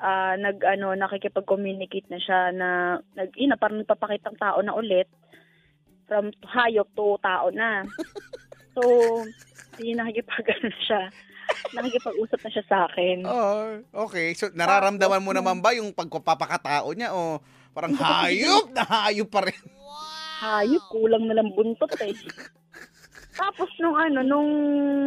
[0.00, 2.68] ah nag, ano, nakikipag-communicate na siya na,
[3.16, 5.08] nag, ina, parang nagpapakitang tao na ulit,
[6.08, 7.82] from hayop to tao na.
[8.70, 8.86] So,
[9.74, 11.10] di nakikipag, ano siya,
[11.74, 13.26] nakikipag-usap na siya sa akin.
[13.26, 14.30] oh, okay.
[14.38, 17.42] So, nararamdaman mo naman ba yung pagpapakatao niya o
[17.74, 19.58] parang hayop na hayop pa rin?
[20.40, 22.16] Hayop, kulang na lang buntot eh.
[23.40, 24.50] Tapos nung ano, nung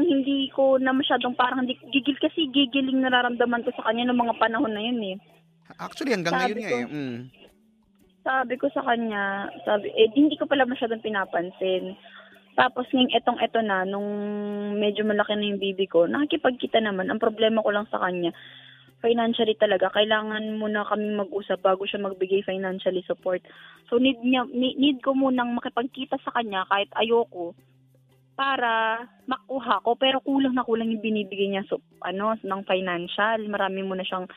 [0.05, 4.39] hindi ko na masyadong parang hindi, gigil kasi gigiling nararamdaman ko sa kanya nung mga
[4.41, 5.17] panahon na yun eh.
[5.77, 6.87] Actually, hanggang Sabi ngayon nga ko, eh.
[6.89, 7.19] Mm.
[8.23, 11.93] Sabi ko sa kanya, sabi, eh hindi ko pala masyadong pinapansin.
[12.53, 14.07] Tapos ngayong etong eto na, nung
[14.77, 17.09] medyo malaki na yung baby ko, nakikipagkita naman.
[17.09, 18.31] Ang problema ko lang sa kanya,
[19.03, 23.43] financially talaga, kailangan muna kami mag-usap bago siya magbigay financially support.
[23.91, 27.51] So need niya need, need ko munang makipagkita sa kanya kahit ayoko
[28.33, 33.43] para makuha ko pero kulang na kulang yung binibigay niya so ano ng financial.
[33.51, 34.31] Marami mo na siyang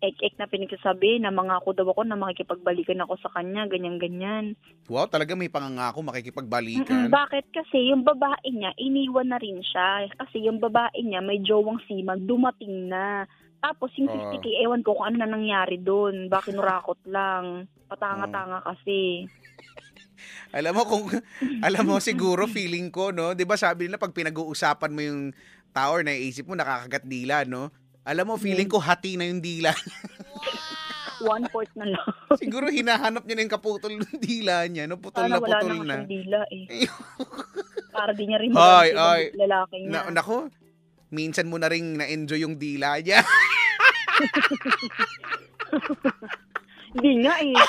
[0.00, 4.52] ek-ek na pinagsasabi na mga ako daw ako na makikipagbalikan ako sa kanya, ganyan-ganyan.
[4.92, 7.08] Wow, talaga may pangangako Mm-mm, makikipagbalikan.
[7.08, 7.48] bakit?
[7.48, 10.04] Kasi yung babae niya, iniwan na rin siya.
[10.20, 13.24] Kasi yung babae niya, may jowang simag, dumating na.
[13.60, 14.16] Tapos yung Oo.
[14.32, 16.28] 50k, ewan ko kung ano na nangyari doon.
[16.28, 17.66] Baka nurakot lang.
[17.86, 19.26] Patanga-tanga kasi.
[20.56, 21.04] Alam mo kung
[21.60, 25.20] alam mo siguro feeling ko no, 'di ba sabi nila pag pinag-uusapan mo yung
[25.76, 27.68] tao or naiisip mo nakakagat dila no.
[28.00, 29.76] Alam mo feeling ko hati na yung dila.
[31.20, 32.06] One fourth na lang.
[32.42, 35.68] siguro hinahanap niya na yung kaputol ng dila niya, no putol na Sana wala putol
[35.68, 35.84] na na.
[35.84, 36.64] siyang dila eh.
[37.96, 39.22] Para di niya rin Ay, ay.
[39.32, 39.90] yung lalaki niya.
[39.90, 40.48] Na, nako,
[41.08, 43.22] minsan mo na rin na-enjoy yung dila niya.
[46.94, 47.54] Hindi nga eh.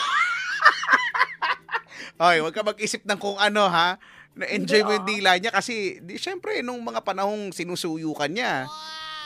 [2.17, 3.99] Ay, wag ka mag-isip ng kung ano ha.
[4.37, 8.69] Na-enjoy mo yung dila niya kasi di syempre nung mga panahong sinusuyukan niya.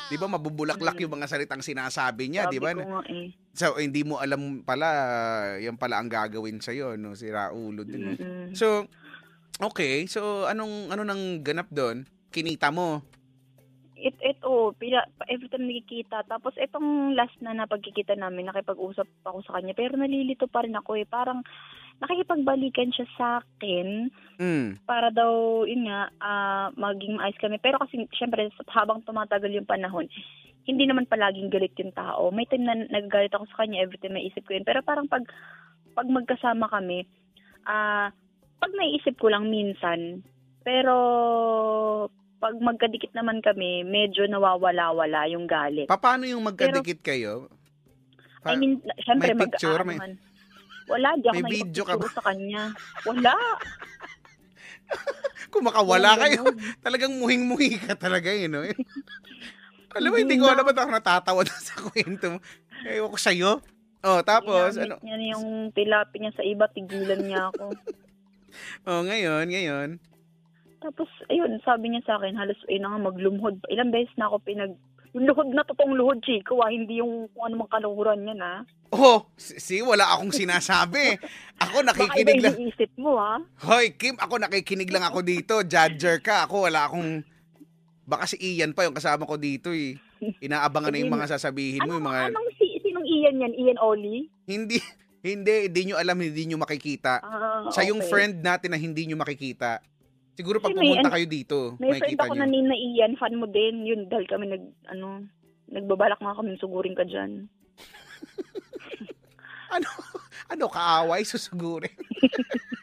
[0.08, 1.04] 'Di ba mabubulaklak Mm.
[1.08, 2.72] yung mga salitang sinasabi niya, Sabi 'di ba?
[3.08, 3.32] eh.
[3.52, 4.88] So hindi mo alam pala
[5.60, 8.00] yan pala ang gagawin sa no, si Raulo din.
[8.02, 8.12] no?
[8.16, 8.56] Mm-mm.
[8.56, 8.88] So
[9.60, 12.08] okay, so anong ano nang ganap doon?
[12.32, 13.04] Kinita mo.
[14.02, 16.26] It, ito, pila, every time nakikita.
[16.26, 19.78] Tapos itong last na napagkikita namin, nakipag-usap ako sa kanya.
[19.78, 21.06] Pero nalilito pa rin ako eh.
[21.06, 21.46] Parang
[22.02, 24.10] nakikipagbalikan siya sa akin
[24.42, 24.82] Mm.
[24.90, 27.62] para daw, yun nga, ah, maging maayos kami.
[27.62, 30.10] Pero kasi, syempre, habang tumatagal yung panahon,
[30.66, 32.34] hindi naman palaging galit yung tao.
[32.34, 34.66] May time na nagagalit ako sa kanya, every time may isip ko yun.
[34.66, 35.30] Pero parang pag,
[35.94, 37.06] pag magkasama kami,
[37.70, 38.10] ah,
[38.58, 40.26] pag naiisip ko lang minsan,
[40.66, 40.98] pero
[42.42, 45.86] pag magkadikit naman kami, medyo nawawala-wala yung galit.
[45.86, 47.48] Pa- Paano yung magkadikit kayo?
[48.42, 50.14] Pa- I mean, syempre, may mag picture, ano may- man.
[50.90, 52.08] Wala, di ako may video ka ba?
[52.10, 52.74] sa kanya.
[53.06, 53.32] Wala.
[55.54, 56.44] Kung makawala kayo,
[56.86, 58.66] talagang muhing-muhi ka talaga, you know?
[59.96, 60.56] Alam mo, hindi ko na.
[60.56, 62.38] alam ba't ako natatawa doon sa kwento mo.
[62.88, 63.52] Ewan ko sa'yo.
[64.02, 64.96] Oh, tapos, Ginamit ano?
[65.04, 67.76] niya na yung tilapi niya sa iba, tigilan niya ako.
[68.88, 69.90] Oh, ngayon, ngayon.
[70.82, 73.62] Tapos, ayun, sabi niya sa akin, halos, ayun na nga, maglumuhod.
[73.62, 73.70] pa.
[73.70, 74.74] Ilang beses na ako pinag...
[75.12, 78.52] Yung luhod na totoong luhod, Chico, ah, hindi yung kung ano mang kaluhuran niya, na.
[78.90, 81.20] Oh, si, wala akong sinasabi.
[81.60, 82.54] Ako Baka iba nakikinig lang.
[82.56, 83.38] yung isip mo, ha?
[83.68, 85.62] Hoy, Kim, ako nakikinig lang ako dito.
[85.62, 86.48] Judger ka.
[86.48, 87.22] Ako wala akong...
[88.08, 90.00] Baka si Ian pa yung kasama ko dito eh.
[90.42, 92.00] Inaabangan na yung mga sasabihin mo.
[92.00, 92.20] Ano, Yung mga...
[92.32, 93.54] anong si, sinong Ian yan?
[93.54, 94.32] Ian Oli?
[94.48, 94.80] Hindi,
[95.28, 97.20] hindi, hindi nyo alam, hindi nyo makikita.
[97.20, 98.10] Ah, Sa yung okay.
[98.10, 99.84] friend natin na hindi nyo makikita.
[100.42, 102.42] Siguro pag Kasi may pumunta ano- kayo dito, May friend makikita ako nyo.
[102.42, 103.86] na name na Ian, fan mo din.
[103.86, 105.22] Yun, dahil kami nag, ano,
[105.70, 107.46] nagbabalak nga kami sugurin ka dyan.
[110.52, 111.96] Ano, kaaway, susugurin.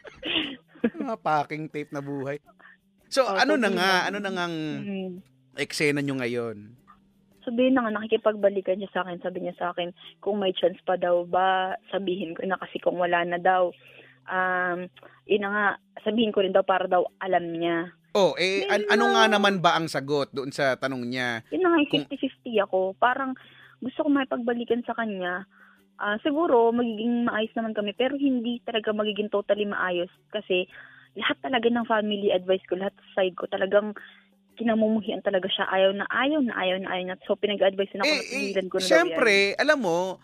[0.97, 2.41] Mga packing tape na buhay.
[3.05, 4.05] So, Oh, ano na nga, ba?
[4.09, 5.09] ano na ngang Mm.
[5.53, 6.73] eksena nyo ngayon?
[7.39, 9.21] Sabihin na nga, nakikipagbalikan siya sa akin.
[9.21, 12.97] Sabi niya sa akin, kung may chance pa daw ba, sabihin ko na kasi kung
[12.97, 13.69] wala na daw.
[14.29, 14.79] Um,
[15.25, 15.65] yun na nga,
[16.05, 17.89] sabihin ko rin daw para daw alam niya.
[18.13, 21.45] Oh, eh, an- ano nga naman ba ang sagot doon sa tanong niya?
[21.53, 22.79] Yun na nga, yung Kung- 50-50 ako.
[22.97, 23.37] Parang
[23.81, 25.45] gusto ko makipagbalikan sa kanya.
[25.99, 27.91] Ah, siguro, magiging maayos naman kami.
[27.93, 30.09] Pero hindi talaga magiging totally maayos.
[30.31, 30.65] Kasi
[31.19, 33.93] lahat talaga ng family advice ko, lahat sa side ko, talagang
[34.59, 35.65] kinamumuhian talaga siya.
[35.71, 37.15] Ayaw na ayaw na ayaw na ayaw na.
[37.23, 40.19] So, pinag-advise na ako na Eh, eh, pigilan ko na syempre, alam mo,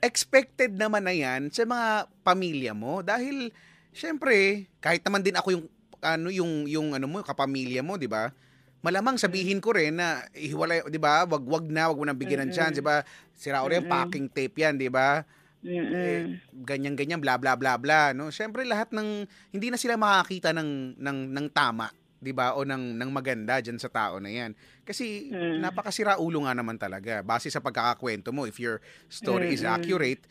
[0.00, 3.00] expected naman na yan sa mga pamilya mo.
[3.04, 3.50] Dahil,
[3.94, 5.64] syempre, kahit naman din ako yung
[5.98, 8.30] ano yung yung ano mo, kapamilya mo, 'di ba?
[8.78, 11.26] Malamang sabihin ko rin na ihiwalay, 'di ba?
[11.26, 13.02] Wag wag na, wag mo nang bigyan ng chance, 'di ba?
[13.34, 13.90] Sira yung Mm-mm.
[13.90, 15.26] packing tape 'yan, 'di ba?
[15.64, 16.38] Mm-mm.
[16.54, 21.18] ganyan-ganyan bla bla bla bla no syempre lahat ng hindi na sila makakita ng ng
[21.34, 24.52] ng tama 'di ba o ng ng maganda diyan sa tao na 'yan
[24.82, 25.62] kasi Mm.
[25.62, 29.74] napakasira ulo nga naman talaga base sa pagkakakwento mo if your story is Mm-mm.
[29.78, 30.22] accurate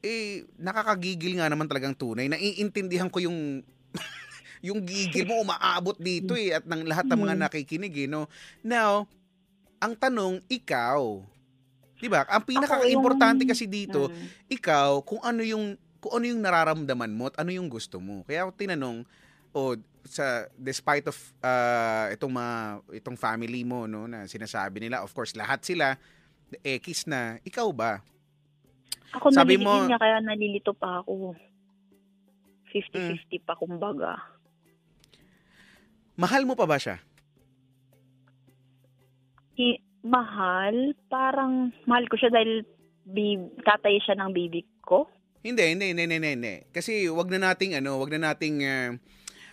[0.00, 3.64] eh nakakagigil nga naman talagang tunay naiintindihan ko yung
[4.66, 7.42] yung gigil mo umaabot dito eh at ng lahat ng mga Mm.
[7.48, 8.28] nakikinig eh no
[8.60, 9.08] now
[9.80, 11.24] ang tanong ikaw
[12.00, 14.28] 'di ba ang pinaka-importante kasi dito Mm.
[14.48, 18.24] ikaw kung ano yung kung ano yung nararamdaman mo at ano yung gusto mo.
[18.24, 19.04] Kaya ako tinanong
[19.52, 19.76] o
[20.08, 22.54] sa despite of uh, itong mga
[23.00, 25.96] itong family mo no na sinasabi nila of course lahat sila
[26.62, 28.02] X na ikaw ba?
[29.10, 31.34] Ako Sabi mo- niya kaya nalilito pa ako.
[32.70, 33.18] Mm.
[33.18, 34.22] 50-50 pa kumbaga.
[36.14, 37.02] Mahal mo pa ba siya?
[39.58, 42.62] Hi- mahal, parang mahal ko siya dahil
[43.04, 45.10] bib- tatay siya ng baby ko.
[45.40, 46.54] Hindi, hindi, hindi, hindi, hindi.
[46.70, 48.90] Kasi wag na nating ano, wag na nating uh,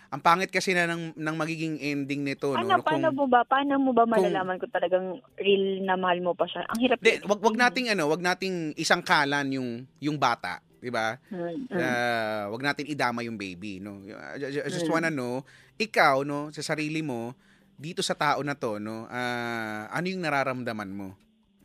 [0.08, 2.63] ang pangit kasi na ng, ng magiging ending nito no.
[2.63, 6.32] Ano, paano mo ba, paano mo ba kung- malalaman kung talagang real na mahal mo
[6.32, 6.63] pa siya?
[6.72, 6.98] Ang hirap.
[7.04, 11.20] Hindi, wag wag nating ano, wag nating isang kalan yung yung bata, 'di ba?
[11.28, 11.76] Mm, mm.
[11.76, 14.00] uh, wag natin idama yung baby, no?
[14.08, 14.93] I ju- I just Mm.
[14.96, 15.43] wanna know,
[15.76, 17.36] ikaw, no, sa sarili mo,
[17.76, 21.13] dito sa tao na to, no, ah, ano yung nararamdaman mo?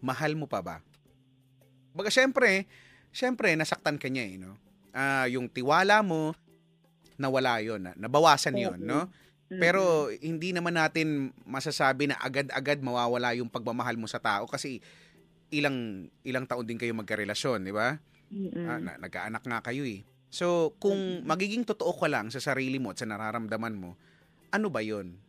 [0.02, 0.76] Mahal mo pa ba?
[1.94, 2.66] Baga, syempre,
[3.14, 4.58] syempre, nasaktan ka niya, eh, no?
[4.92, 6.36] Ah, yung tiwala mo,
[7.22, 9.06] nawala yon na, nabawasan yon no?
[9.52, 14.80] Pero hindi naman natin masasabi na agad-agad mawawala yung pagmamahal mo sa tao kasi
[15.52, 18.00] ilang ilang taon din kayo magkarelasyon, di ba?
[18.32, 18.66] mm, mm.
[18.66, 20.02] Ah, na, nagkaanak nga kayo eh.
[20.32, 24.00] So, kung magiging totoo ka lang sa sarili mo at sa nararamdaman mo,
[24.48, 25.20] ano ba yon?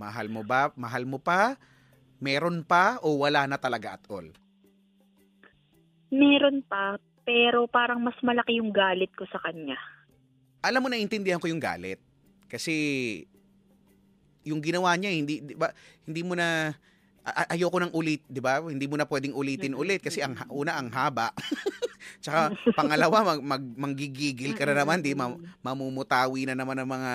[0.00, 0.72] Mahal mo ba?
[0.80, 1.60] Mahal mo pa?
[2.24, 2.96] Meron pa?
[3.04, 4.32] O wala na talaga at all?
[6.08, 6.96] Meron pa,
[7.28, 9.76] pero parang mas malaki yung galit ko sa kanya.
[10.62, 12.00] Alam mo, naintindihan ko yung galit.
[12.46, 12.74] Kasi,
[14.46, 15.74] yung ginawa niya, hindi, di ba,
[16.06, 16.72] hindi mo na,
[17.50, 18.62] ayoko nang ulit, di ba?
[18.62, 19.82] Hindi mo na pwedeng ulitin Mm-mm.
[19.82, 21.34] ulit kasi ang una, ang haba.
[22.22, 25.12] Tsaka, pangalawa, mag, mag, manggigigil ka na naman, di?
[25.18, 25.34] Ma-
[25.66, 27.12] mamumutawi na naman ng mga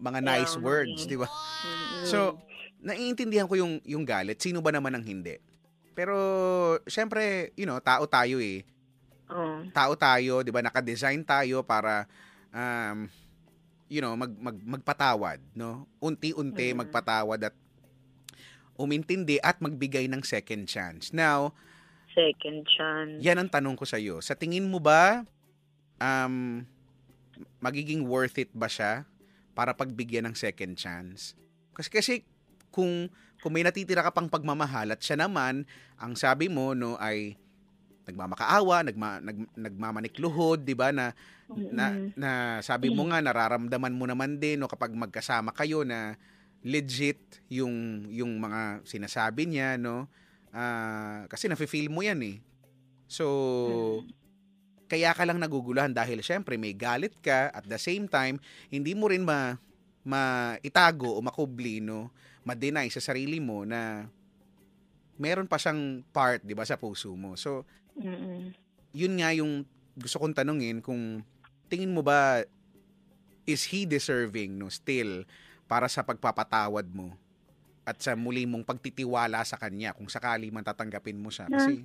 [0.00, 1.12] mga nice words, eh.
[1.12, 1.28] di ba?
[1.28, 2.08] Mm-mm.
[2.08, 2.40] So,
[2.80, 4.40] naiintindihan ko yung yung galit.
[4.40, 5.36] Sino ba naman ang hindi?
[5.92, 6.16] Pero
[6.88, 8.64] syempre, you know, tao tayo eh.
[9.30, 9.68] Oo.
[9.70, 10.64] Tao tayo, 'di ba?
[10.64, 12.08] Naka-design tayo para
[12.50, 13.10] um
[13.90, 15.90] you know, mag, mag magpatawad, no?
[15.98, 16.86] Unti-unti Mm.
[16.86, 17.54] magpatawad at
[18.78, 21.10] umintindi at magbigay ng second chance.
[21.10, 21.52] Now,
[22.14, 23.18] second chance.
[23.18, 24.22] yan ang tanong ko sa iyo.
[24.22, 25.26] Sa tingin mo ba
[26.00, 26.64] um
[27.60, 29.04] magiging worth it ba siya
[29.52, 31.34] para pagbigyan ng second chance?
[31.74, 32.14] Kasi kasi
[32.70, 33.10] kung
[33.42, 35.66] kung may natitira ka pang pagmamahal at siya naman
[35.98, 37.34] ang sabi mo no ay
[38.08, 41.12] nagmamakaawa, nagma, nag, nagmamanikluhod, 'di ba na
[41.50, 42.30] na, na
[42.62, 46.14] sabi mo nga nararamdaman mo naman din no kapag magkasama kayo na
[46.62, 47.18] legit
[47.50, 50.06] yung yung mga sinasabi niya no?
[50.50, 52.36] Ah, kasi nafe-feel mo yan eh.
[53.10, 53.26] So
[54.90, 59.06] kaya ka lang naguguluhan dahil syempre may galit ka at the same time hindi mo
[59.06, 59.54] rin ma
[60.02, 62.10] maitago o makubli no
[62.42, 64.10] ma-deny sa sarili mo na
[65.20, 67.36] meron pa siyang part 'di ba sa puso mo.
[67.36, 67.68] So
[68.00, 68.56] Mm-mm.
[68.96, 71.20] yun nga yung gusto kong tanungin kung
[71.68, 72.42] tingin mo ba
[73.44, 75.22] is he deserving no still
[75.68, 77.14] para sa pagpapatawad mo
[77.84, 81.84] at sa muli mong pagtitiwala sa kanya kung sakali man tatanggapin mo siya kasi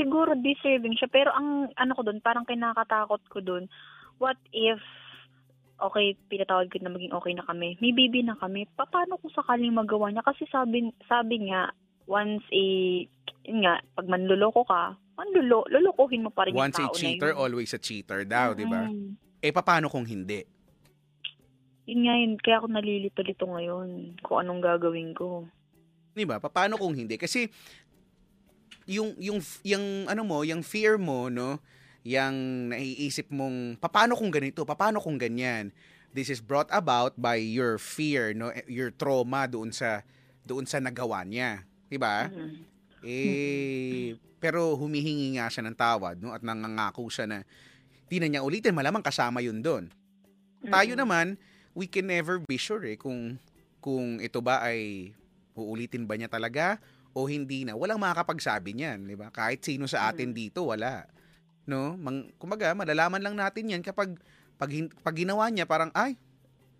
[0.00, 1.12] Siguro deserving siya.
[1.12, 3.68] Pero ang ano ko doon, parang kinakatakot ko doon,
[4.16, 4.80] what if,
[5.76, 7.76] okay, pinatawad ko na maging okay na kami.
[7.84, 8.64] May baby na kami.
[8.80, 10.24] Pa- Paano kung sakaling magawa niya?
[10.24, 11.76] Kasi sabi, sabi nga,
[12.08, 12.64] once a,
[13.44, 17.32] yun nga, pag manluloko ka, manlulo, lulukuhin mo pa rin once a yung tao cheater
[17.32, 17.42] na yun.
[17.44, 18.88] always a cheater daw di ba
[19.40, 20.44] eh paano kung hindi
[21.90, 25.50] Yun nga yun, kaya ako nalilito-lito ngayon kung anong gagawin ko.
[26.14, 26.38] Di ba?
[26.38, 27.18] Paano kung hindi?
[27.18, 27.50] Kasi
[28.86, 31.58] yung yung yung ano mo, yung fear mo, no,
[32.06, 35.74] yung naiisip mong paano kung ganito, paano kung ganyan.
[36.14, 40.06] This is brought about by your fear, no, your trauma doon sa
[40.46, 42.30] doon sa nagawa niya, 'di ba?
[42.30, 42.70] Mm.
[43.04, 47.38] Eh pero humihingi nga siya ng tawad, no, at nangangako siya na
[48.08, 49.92] di na niya ulitin, malamang kasama yun doon.
[50.64, 51.36] Tayo naman,
[51.76, 53.36] we can never be sure eh kung
[53.78, 55.12] kung ito ba ay
[55.52, 56.80] uulitin ba niya talaga
[57.12, 57.76] o hindi na.
[57.76, 59.28] Walang makakapagsabi niyan, di ba?
[59.28, 61.04] Kahit sino sa atin dito, wala.
[61.68, 61.94] No?
[62.00, 64.16] Mang, kumaga, malalaman lang natin yan kapag
[64.60, 66.20] pag, pag ginawa niya, parang, ay,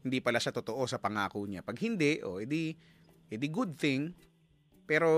[0.05, 1.65] hindi pala siya totoo sa pangako niya.
[1.65, 2.77] Pag hindi, oh, edi,
[3.33, 4.13] edi good thing.
[4.85, 5.09] Pero,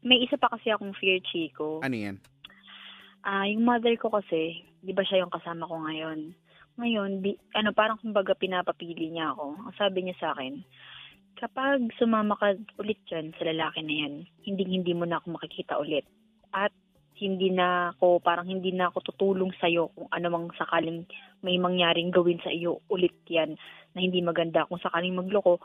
[0.00, 1.84] May isa pa kasi akong fear, Chico.
[1.84, 2.16] ano yan?
[3.20, 6.32] Ah, yung mother ko kasi, 'di ba siya yung kasama ko ngayon?
[6.80, 9.68] Ngayon, bi, ano parang kumbaga pinapapili niya ako.
[9.68, 10.64] Ang sabi niya sa akin,
[11.36, 14.14] kapag sumama ka ulit dyan sa lalaki na yan,
[14.48, 16.08] hindi hindi mo na ako makikita ulit.
[16.56, 16.72] At
[17.20, 21.04] hindi na ako, parang hindi na ako tutulong sa'yo kung ano mang sakaling
[21.44, 23.60] may mangyaring gawin sa iyo ulit yan
[23.92, 24.64] na hindi maganda.
[24.64, 25.60] Kung sakaling magloko,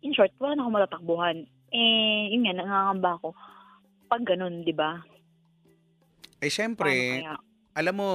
[0.00, 1.36] in short, wala na akong matatakbuhan.
[1.68, 3.28] Eh, yun nga, nangangamba ako.
[4.14, 5.02] Pag ganun, di ba?
[6.38, 7.18] Eh, syempre,
[7.74, 8.10] alam mo,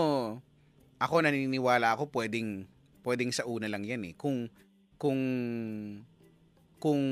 [0.95, 2.63] ako naniniwala ako pwedeng
[3.03, 4.13] pwedeng sa una lang 'yan eh.
[4.15, 4.47] Kung
[4.95, 5.19] kung
[6.79, 7.03] kung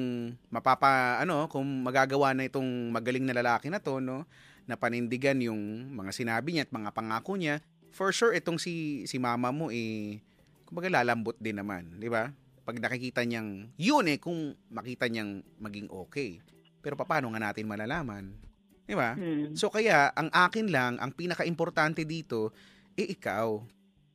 [0.47, 4.23] mapapa ano, kung magagawa na itong magaling na lalaki na to, no,
[4.63, 7.59] na panindigan yung mga sinabi niya at mga pangako niya,
[7.91, 10.23] for sure itong si si mama mo eh
[10.63, 12.31] kumbaga lalambot din naman, 'di ba?
[12.63, 16.39] Pag nakikita niyang yun eh kung makita niyang maging okay.
[16.79, 18.47] Pero paano nga natin malalaman?
[18.87, 19.13] 'Di ba?
[19.13, 19.51] Hmm.
[19.53, 22.55] So kaya ang akin lang, ang pinaka-importante dito,
[22.95, 23.59] eh ikaw.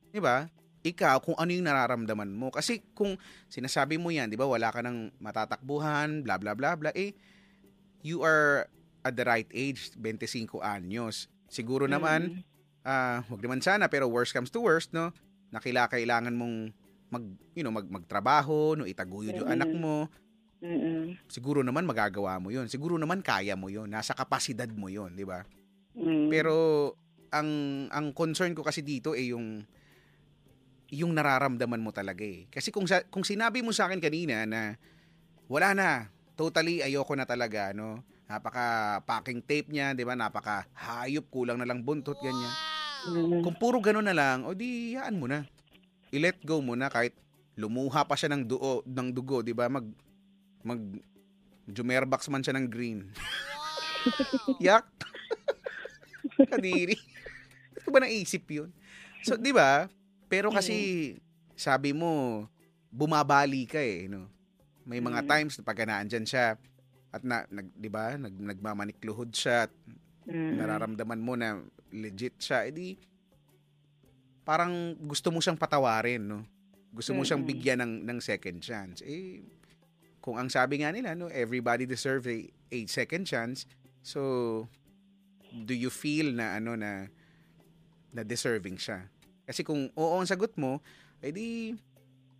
[0.09, 0.49] 'Di ba?
[0.83, 2.51] Ikaw kung ano yung nararamdaman mo.
[2.51, 3.15] Kasi kung
[3.47, 7.13] sinasabi mo yan, 'di ba, wala ka nang matatakbuhan, bla bla bla bla, eh
[8.03, 8.67] you are
[9.05, 11.31] at the right age, 25 anyos.
[11.47, 12.43] Siguro naman, Mm.
[12.83, 15.13] ah, wag naman sana pero worst comes to worst, no?
[15.53, 16.73] Nakila kailangan mong
[17.13, 19.55] mag you know, mag magtrabaho, no, itaguyod yung Mm.
[19.55, 20.09] anak mo.
[20.63, 21.19] Mm-mm.
[21.27, 22.71] Siguro naman magagawa mo 'yun.
[22.71, 23.91] Siguro naman kaya mo 'yun.
[23.91, 25.43] Nasa kapasidad mo 'yun, 'di ba?
[25.99, 26.31] Mm.
[26.31, 26.55] Pero
[27.35, 27.49] ang
[27.91, 29.67] ang concern ko kasi dito ay yung
[30.93, 32.45] yung nararamdaman mo talaga eh.
[32.53, 34.77] Kasi kung sa, kung sinabi mo sa akin kanina na
[35.49, 35.89] wala na,
[36.37, 37.99] totally ayoko na talaga, no.
[38.29, 40.15] Napaka packing tape niya, 'di ba?
[40.15, 42.53] Napaka hayop, kulang na lang buntot ganyan.
[43.03, 43.43] Mm.
[43.43, 45.43] Kung puro gano'n na lang, o di yaan mo na.
[46.15, 47.11] I-let go mo na kahit
[47.59, 49.67] lumuha pa siya ng dugo, ng dugo, 'di ba?
[49.67, 49.83] Mag
[50.63, 50.79] mag
[51.63, 53.07] Jumerbox man siya ng green.
[54.63, 54.83] Yak.
[56.51, 56.99] Kadiri.
[57.73, 58.71] Ito ba naisip yun?
[59.23, 59.87] So, di ba?
[60.27, 61.15] Pero kasi,
[61.55, 62.43] sabi mo,
[62.91, 64.27] bumabali ka eh, no?
[64.83, 65.29] May mga Mm.
[65.29, 66.59] times na pagka naandyan siya,
[67.13, 69.73] at na, nag, di ba, nag, nagmamanikluhod siya, at
[70.27, 70.59] Mm.
[70.59, 72.99] nararamdaman mo na legit siya, edi,
[74.43, 76.39] parang gusto mo siyang patawarin, no?
[76.91, 78.99] Gusto mo siyang bigyan ng, ng second chance.
[79.01, 79.39] Eh,
[80.23, 83.67] kung ang sabi nga nila, no, everybody deserves a, a second chance.
[83.99, 84.71] So,
[85.51, 87.11] do you feel na ano na
[88.15, 89.03] na deserving siya?
[89.43, 90.79] Kasi kung oo ang sagot mo,
[91.19, 91.75] edi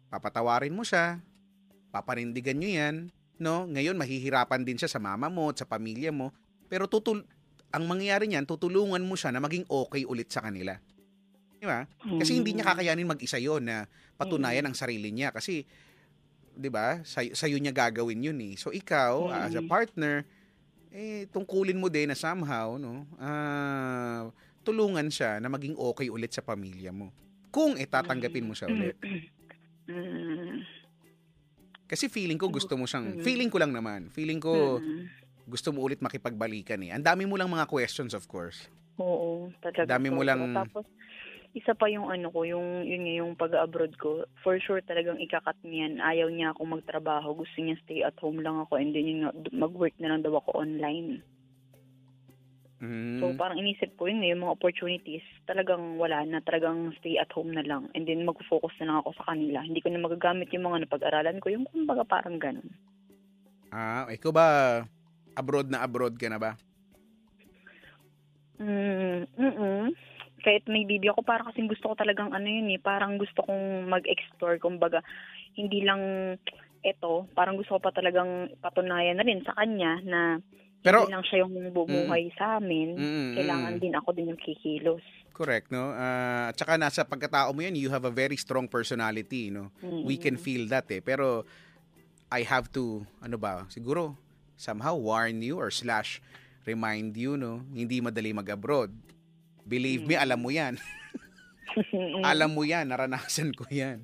[0.07, 1.19] papatawarin mo siya,
[1.91, 2.95] papanindigan nyo yan,
[3.35, 3.67] no?
[3.67, 6.31] Ngayon mahihirapan din siya sa mama mo at sa pamilya mo,
[6.71, 7.27] pero tutul
[7.73, 10.79] ang mangyayari niyan, tutulungan mo siya na maging okay ulit sa kanila.
[11.59, 11.83] Di ba?
[12.21, 15.67] Kasi hindi niya kakayanin mag-isa yon na patunayan ang sarili niya kasi
[16.53, 17.01] 'di ba?
[17.03, 18.53] Sa sa'yo niya gagawin 'yun eh.
[18.55, 19.33] So ikaw Mm.
[19.41, 20.15] as a partner
[20.93, 24.29] eh tungkulin mo din na somehow no ah
[24.61, 27.09] tulungan siya na maging okay ulit sa pamilya mo.
[27.49, 28.95] Kung itatanggapin mo siya ulit.
[29.83, 30.63] Mm.
[31.83, 34.07] Kasi feeling ko gusto mo siyang feeling ko lang naman.
[34.07, 34.79] Feeling ko
[35.43, 36.95] gusto mo ulit makipagbalikan eh.
[36.95, 38.71] Ang dami mo lang mga questions of course.
[38.95, 39.99] Oo, talaga.
[39.99, 40.87] Dami mo lang- Tapos,
[41.53, 44.25] isa pa yung ano ko, yung, yun nga, yung pag-abroad ko.
[44.41, 46.01] For sure talagang ikakat niyan.
[46.01, 47.37] Ayaw niya akong magtrabaho.
[47.37, 48.81] Gusto niya stay at home lang ako.
[48.81, 49.21] And then yun
[49.53, 51.21] mag-work na lang daw ako online.
[52.81, 53.21] Mm.
[53.21, 56.41] So, parang inisip ko yun, yung mga opportunities, talagang wala na.
[56.41, 57.85] Talagang stay at home na lang.
[57.93, 59.61] And then mag-focus na lang ako sa kanila.
[59.61, 61.53] Hindi ko na magagamit yung mga napag-aralan ko.
[61.53, 62.67] Yung kumbaga parang ganun.
[63.69, 64.45] ah, ikaw ba
[65.33, 66.57] abroad na abroad ka na ba?
[68.61, 70.12] Mm, mm
[70.43, 73.87] Kahit may bibi ako, parang kasing gusto ko talagang ano yun eh, parang gusto kong
[73.87, 74.99] mag-explore, kumbaga,
[75.55, 76.35] hindi lang
[76.83, 80.19] eto, parang gusto ko pa talagang patunayan na rin sa kanya na
[80.83, 83.81] Pero hindi lang siya yung bumuhay sa amin, Mm, kailangan mm.
[83.81, 85.03] din ako din yung kikilos.
[85.31, 85.95] Correct, no?
[85.95, 89.71] Ah, at saka nasa pagkatao mo yan, you have a very strong personality, no?
[89.79, 90.03] Mm.
[90.03, 90.99] We can feel that eh.
[90.99, 91.47] Pero
[92.27, 94.19] I have to, ano ba, siguro
[94.59, 96.19] somehow warn you or slash
[96.67, 97.63] remind you, no?
[97.71, 98.91] Hindi madali mag-abroad.
[99.63, 100.75] Believe me, alam mo yan.
[102.21, 104.03] Alam mo yan, naranasan ko yan.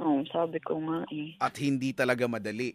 [0.00, 1.36] Oo, sabi ko nga eh.
[1.36, 2.72] At hindi talaga madali.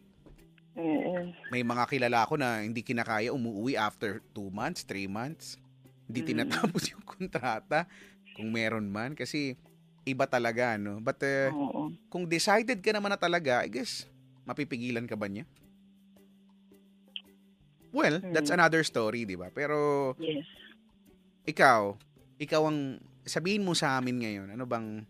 [0.77, 1.33] Oo.
[1.49, 5.57] May mga kilala ko na hindi kinakaya umuwi after 2 months, 3 months.
[6.05, 6.29] Hindi Mm.
[6.35, 7.89] tinatapos yung kontrata
[8.37, 9.57] kung meron man kasi
[10.05, 11.01] iba talaga no.
[11.01, 11.91] But uh, Oo.
[12.07, 14.05] kung decided ka naman na talaga, I guess
[14.45, 15.43] mapipigilan ka ba niya?
[17.89, 18.61] Well, that's Mm.
[18.61, 19.49] another story, 'di ba?
[19.49, 20.45] Pero Yes.
[21.43, 21.95] ikaw,
[22.37, 25.03] ikaw ang sabihin mo sa amin ngayon, ano bang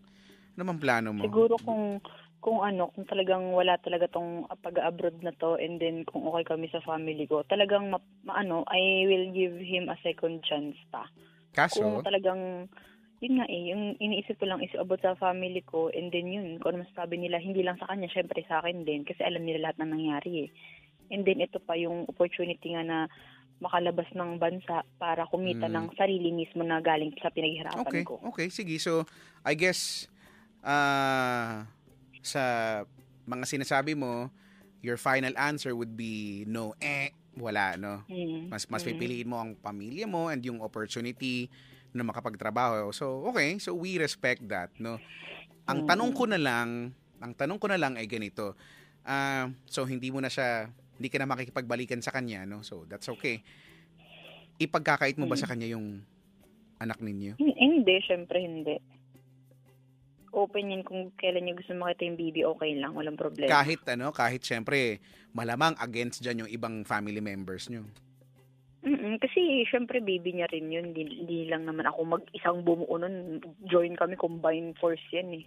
[0.58, 1.22] ano bang plano mo?
[1.22, 2.02] Siguro kung
[2.38, 6.70] kung ano, kung talagang wala talaga tong pag-abroad na to and then kung okay kami
[6.70, 11.10] sa family ko, talagang ma, ma- ano, I will give him a second chance pa.
[11.50, 12.70] Kaso, Kung talagang
[13.18, 16.62] yun nga eh, yung iniisip ko lang is about sa family ko and then yun,
[16.62, 19.70] kung ano masasabi nila, hindi lang sa kanya, syempre sa akin din kasi alam nila
[19.70, 20.50] lahat ng nangyari eh.
[21.10, 22.98] And then ito pa yung opportunity nga na
[23.58, 25.74] makalabas ng bansa para kumita Mm.
[25.74, 28.14] ng sarili mismo na galing sa pinaghirapan okay, ko.
[28.30, 28.78] okay, sige.
[28.78, 29.02] So,
[29.42, 30.06] I guess,
[30.62, 31.66] ah,
[32.22, 32.42] sa
[33.26, 34.30] mga sinasabi mo,
[34.80, 38.06] your final answer would be no, eh, wala, no?
[38.06, 38.48] Mm.
[38.48, 38.88] Mas mas Mm.
[38.94, 41.50] pipiliin mo ang pamilya mo and yung opportunity
[41.90, 42.94] na makapagtrabaho.
[42.94, 43.58] So, okay.
[43.58, 45.02] So, we respect that, no?
[45.66, 45.88] Ang Mm.
[45.90, 48.54] tanong ko na lang, ang tanong ko na lang ay ganito.
[49.02, 52.60] Ah, so, hindi mo na siya, hindi ka na makikipagbalikan sa kanya, no?
[52.60, 53.40] So, that's okay.
[54.58, 56.02] Ipagkakait mo ba sa kanya yung
[56.76, 57.38] anak ninyo?
[57.38, 58.74] Hin- Hindi, syempre hindi.
[60.28, 63.48] Open yun kung kailan niya gusto makita yung baby, okay lang, walang problema.
[63.48, 67.86] Kahit ano, kahit syempre, malamang against dyan yung ibang family members nyo.
[68.78, 73.38] mm kasi syempre baby niya rin yun, hindi, hindi lang naman ako mag-isang bumuo nun.
[73.64, 75.44] Join kami, combined force yan eh.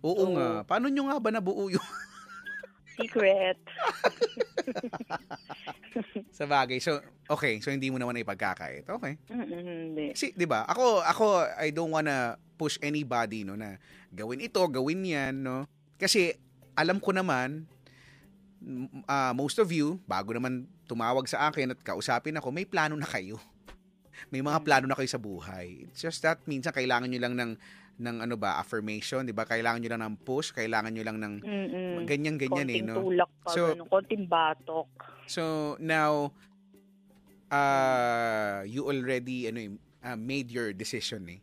[0.00, 0.32] Oo Oo.
[0.32, 0.48] nga.
[0.64, 1.82] Paano nyo nga ba nabuo yung
[2.96, 3.58] Secret.
[6.38, 6.78] sa bagay?
[6.78, 7.60] So, okay.
[7.60, 8.84] So, hindi mo naman na ipagkakait.
[8.84, 9.16] Okay.
[9.28, 9.62] Mm-mm,
[9.92, 10.06] hindi.
[10.12, 11.24] Kasi, di ba, ako, ako,
[11.58, 13.76] I don't wanna push anybody, no, na
[14.12, 15.64] gawin ito, gawin yan, no.
[15.98, 16.36] Kasi,
[16.72, 17.66] alam ko naman,
[19.06, 23.08] ah, most of you, bago naman tumawag sa akin at kausapin ako, may plano na
[23.08, 23.40] kayo.
[24.32, 24.66] May mga Mm.
[24.68, 25.88] plano na kayo sa buhay.
[25.90, 27.50] It's just that, minsan, kailangan nyo lang ng,
[28.02, 29.46] ng ano ba, affirmation, di ba?
[29.46, 31.94] Kailangan nyo lang ng push, kailangan nyo lang ng Mm-mm.
[32.02, 32.96] ganyan-ganyan eh, konting no?
[32.98, 34.90] tulak pa, So- ganun, konting batok.
[35.30, 36.34] So now
[37.52, 39.70] uh you already ano eh,
[40.02, 41.40] uh, made your decision eh.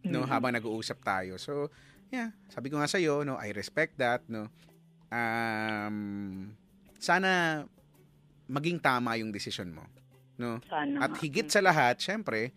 [0.00, 0.32] No, Mm-mm.
[0.32, 1.36] habang nag-uusap tayo.
[1.36, 1.68] So
[2.08, 4.48] yeah, sabi ko nga sa no, I respect that, no.
[5.12, 6.56] Um
[6.96, 7.62] sana
[8.50, 9.84] maging tama yung decision mo,
[10.40, 10.58] no?
[10.66, 11.06] Sana.
[11.06, 12.50] At higit sa lahat, syempre,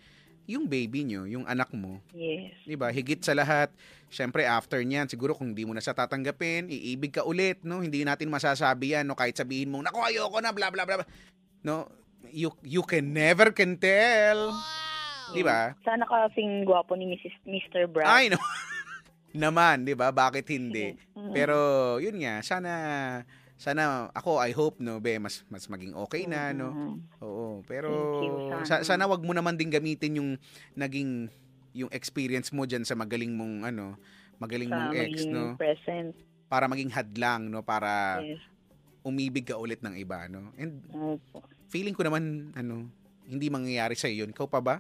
[0.43, 2.51] yung baby nyo, yung anak mo, Yes.
[2.67, 2.91] 'di ba?
[2.91, 3.71] Higit sa lahat,
[4.11, 7.79] syempre after niyan, siguro kung hindi mo na siya tatanggapin, iibig ka ulit, no?
[7.79, 9.15] Hindi natin masasabi 'yan, no?
[9.15, 11.07] Kahit sabihin mo, "Nako, ayoko na, bla bla bla." bla."
[11.63, 11.87] No,
[12.27, 14.51] you you can never can tell.
[15.31, 15.73] 'Di ba?
[15.87, 17.35] Sana kasing gwapo ni Mrs.
[17.47, 17.87] Mr.
[17.87, 18.05] Brad.
[18.05, 18.37] Ay, no.
[19.33, 20.11] Naman, 'di ba?
[20.13, 20.93] Bakit hindi?
[21.15, 21.33] Mm-mm.
[21.33, 21.55] Pero
[21.97, 22.71] 'yun nga, sana
[23.55, 26.71] sana ako I hope no, be mas mas maging okay na, no.
[26.71, 26.93] Mm-mm.
[27.19, 27.87] Oo, pero
[28.19, 28.65] you, sana.
[28.65, 30.29] sa- sana wag mo naman din gamitin yung
[30.73, 31.27] naging
[31.73, 33.95] yung experience mo diyan sa magaling mong ano,
[34.37, 36.11] magaling Sa mong ex, no, present.
[36.45, 38.37] para maging hadlang, no, para Yes.
[39.01, 40.51] umibig ka ulit ng iba, no.
[40.55, 41.41] And Opo.
[41.67, 42.85] feeling ko naman ano,
[43.25, 44.29] hindi mangyayari sa 'yun.
[44.29, 44.75] Ikaw pa ba?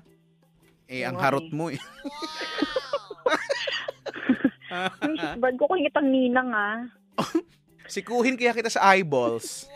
[0.85, 1.55] Eh ang Oo, harot eh.
[1.55, 1.79] mo eh.
[5.39, 6.77] Brad ko kung itang ninang ah.
[7.87, 9.67] Sikuhin kaya kita sa eyeballs.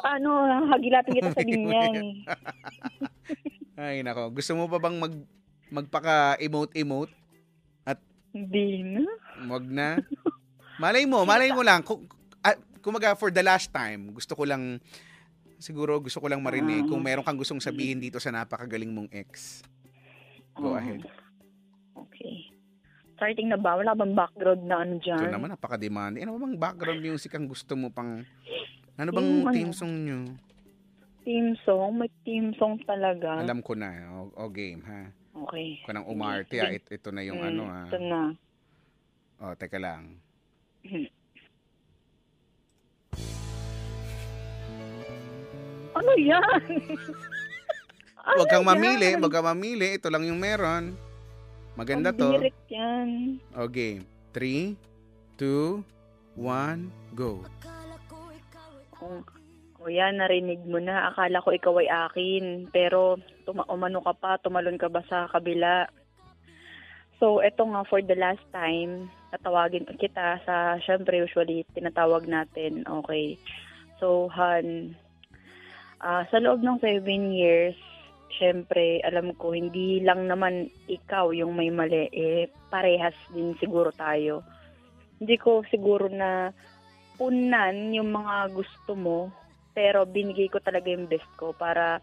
[0.00, 0.30] Ano,
[0.70, 2.24] hagilatin kita sa linyang.
[3.80, 5.14] Ay nako, gusto mo pa bang mag
[5.70, 7.14] magpaka-emote-emote?
[8.30, 9.02] Hindi na.
[9.50, 9.98] Wag na.
[10.78, 11.82] Malay mo, malay mo lang.
[11.82, 12.06] Kung,
[12.40, 14.78] ah, kumaga for the last time, gusto ko lang,
[15.58, 16.88] siguro gusto ko lang marinig Ah.
[16.88, 19.60] kung meron kang gustong sabihin dito sa napakagaling mong ex.
[20.54, 20.78] Go Oo.
[20.78, 21.02] ahead.
[23.20, 23.76] Starting na ba?
[23.76, 25.20] Wala bang background na ano dyan?
[25.20, 26.24] Ito naman, napaka-demanding.
[26.24, 28.24] Ano bang background music ang gusto mo pang...
[28.96, 29.52] Ano bang Yung ano?
[29.52, 30.18] theme song nyo?
[31.20, 32.00] Team song?
[32.00, 33.44] May team song talaga.
[33.44, 33.92] Alam ko na.
[34.16, 35.12] O, o game, ha?
[35.36, 35.84] Okay.
[35.84, 37.82] Kung nang umarte, ah, it- ito na yung Mm, ano, ha?
[37.86, 38.20] Ito na.
[39.38, 40.16] O, teka lang.
[45.90, 46.60] Ano yan?
[48.16, 49.18] Huwag kang Ano mamili, yan?
[49.20, 49.98] huwag kang mamili.
[49.98, 50.94] Ito lang yung meron.
[51.80, 52.36] Maganda to.
[52.36, 53.40] Pambirik yan.
[53.56, 54.04] O, game.
[54.36, 54.76] 3,
[55.40, 55.80] 2,
[56.36, 57.40] 1, go.
[58.92, 59.24] Kung,
[59.80, 61.08] kuya, narinig mo na.
[61.08, 62.68] Akala ko ikaw ay akin.
[62.68, 63.16] Pero,
[63.48, 65.88] tuma umano ka pa, tumalon ka ba sa kabila?
[67.16, 72.84] So, eto nga, for the last time, tatawagin kita sa, syempre, usually, tinatawag natin.
[72.84, 73.40] Okay.
[73.96, 74.92] So, Han,
[76.04, 77.76] ah, sa loob ng seven years,
[78.36, 82.06] syempre, alam ko, hindi lang naman ikaw yung may mali.
[82.12, 84.42] Eh, parehas din siguro tayo.
[85.20, 86.54] Hindi ko siguro na
[87.20, 89.28] punan yung mga gusto mo,
[89.76, 92.00] pero binigay ko talaga yung best ko para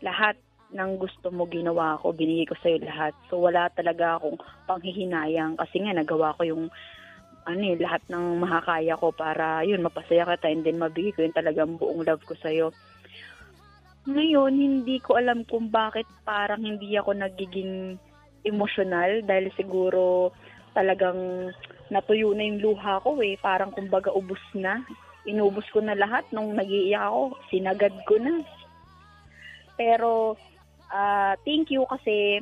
[0.00, 0.40] lahat
[0.72, 3.14] ng gusto mo ginawa ko, binigay ko sa'yo lahat.
[3.30, 6.64] So wala talaga akong panghihinayang kasi nga nagawa ko yung
[7.46, 11.36] ano eh, lahat ng makakaya ko para yun, mapasaya kita and then mabigay ko yung
[11.36, 12.74] talagang buong love ko sa'yo.
[14.06, 17.98] Ngayon, hindi ko alam kung bakit parang hindi ako nagiging
[18.46, 20.30] emotional dahil siguro
[20.78, 21.50] talagang
[21.90, 23.34] natuyo na yung luha ko eh.
[23.42, 24.78] Parang kumbaga ubus na.
[25.26, 27.34] Inubos ko na lahat nung nagiiyak ako.
[27.50, 28.46] Sinagad ko na.
[29.74, 30.38] Pero,
[30.94, 32.38] ah, thank you kasi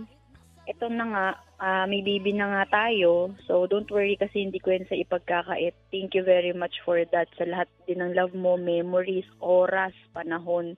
[0.68, 1.26] ito na nga,
[1.60, 3.32] ah, may baby na nga tayo.
[3.48, 5.72] So, don't worry kasi hindi ko yan sa ipagkakait.
[5.88, 7.28] Thank you very much for that.
[7.40, 10.76] Sa lahat din ng love mo, memories, oras, panahon.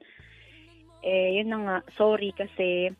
[1.04, 1.76] Eh, yun na nga.
[1.96, 2.92] Sorry kasi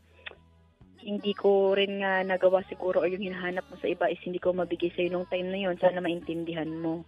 [1.07, 4.51] hindi ko rin nga nagawa siguro or yung hinahanap mo sa iba is hindi ko
[4.51, 5.79] mabigay sa'yo nung time na yun.
[5.79, 7.07] Sana maintindihan mo.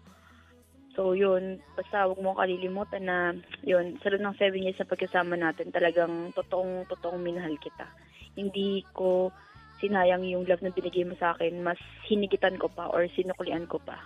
[0.95, 1.63] So, yun.
[1.79, 3.31] Basta huwag mo kalilimutan na,
[3.63, 7.87] yun, sa loob ng seven years na pagkasama natin, talagang totoong, totoong minahal kita.
[8.35, 9.31] Hindi ko
[9.79, 11.79] sinayang yung love na binigay mo sa akin, mas
[12.11, 13.99] hinigitan ko pa or sinuklian ko pa.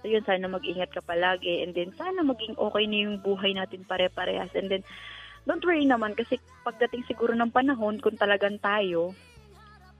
[0.00, 3.84] So yun, sana mag-ingat ka palagi and then sana maging okay na yung buhay natin
[3.84, 4.82] pare-parehas and then
[5.48, 9.16] don't worry naman kasi pagdating siguro ng panahon kung talagang tayo,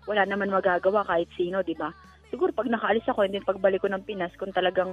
[0.05, 1.89] wala naman magagawa kahit sino, di ba?
[2.29, 4.93] Siguro pag nakaalis ako and then pagbalik ko ng Pinas, kung talagang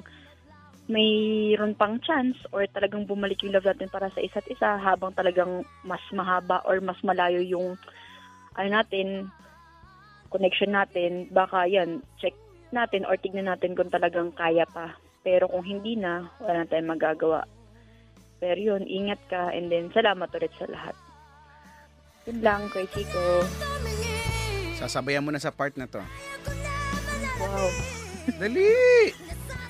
[0.87, 5.65] mayroon pang chance or talagang bumalik yung love natin para sa isa't isa habang talagang
[5.83, 7.75] mas mahaba or mas malayo yung
[8.55, 9.27] ano natin,
[10.31, 12.31] connection natin, baka yan, check
[12.71, 14.95] natin or tignan natin kung talagang kaya pa.
[15.25, 17.43] Pero kung hindi na, wala na tayong magagawa.
[18.45, 20.93] Pero yun, ingat ka and then salamat ulit sa lahat.
[22.29, 23.41] Yun lang, Kuya Chico.
[24.77, 25.97] Sasabayan mo na sa part na to.
[27.41, 27.73] Wow.
[28.37, 28.69] Dali!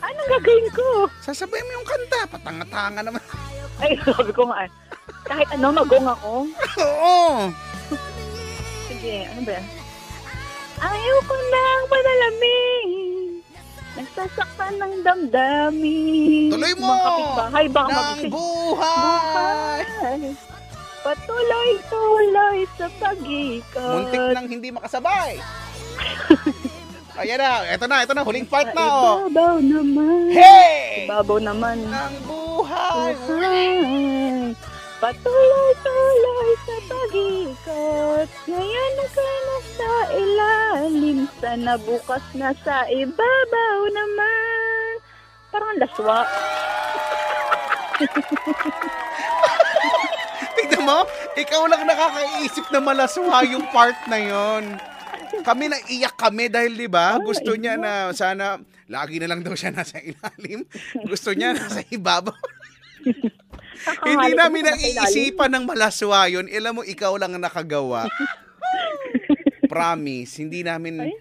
[0.04, 1.08] Anong gagawin ko?
[1.24, 2.20] Sasabayan mo yung kanta.
[2.28, 3.24] Patanga-tanga naman.
[3.80, 4.68] Ay, sabi ko nga,
[5.24, 6.32] kahit ano, magong ako.
[6.84, 7.16] Oo!
[8.92, 9.60] Sige, ano ba?
[10.84, 13.40] Ayaw ko nang malalamig.
[13.96, 16.52] Nagsasaktan ng damdamin.
[16.52, 16.92] Tuloy mo!
[16.92, 18.32] Mga kapitbahay, baka Ng magising.
[18.66, 19.80] Buhay!
[19.86, 20.22] Buhay.
[21.06, 23.94] Patuloy-tuloy sa pag-ikot.
[23.94, 25.38] Muntik nang hindi makasabay.
[27.22, 29.30] Ayan na, eto na, eto na, huling part na, oh.
[29.30, 30.34] Ibabaw naman.
[30.34, 31.06] Hey!
[31.06, 31.78] Ibabaw naman.
[31.86, 33.14] Ng buhay!
[33.22, 34.52] Buhay.
[34.98, 38.28] Patuloy-tuloy sa pag-ikot.
[38.50, 41.18] Ngayon ka na sa ilalim.
[41.38, 44.92] Sana bukas na sa ibabaw naman.
[45.54, 46.20] Parang ang laswa.
[50.56, 51.00] Tignan mo,
[51.36, 54.64] ikaw lang nakakaisip na malaswa yung part na yon.
[55.44, 57.20] Kami na iyak kami dahil 'di ba?
[57.20, 60.64] Gusto niya na sana lagi na lang daw siya nasa ilalim.
[61.06, 62.36] Gusto niya nasa ibabaw.
[64.06, 66.48] Hindi namin naiisipan ng malaswa yun.
[66.50, 68.08] Alam mo, ikaw lang ang nakagawa.
[69.70, 71.06] Promise, hindi namin...
[71.06, 71.14] Ay,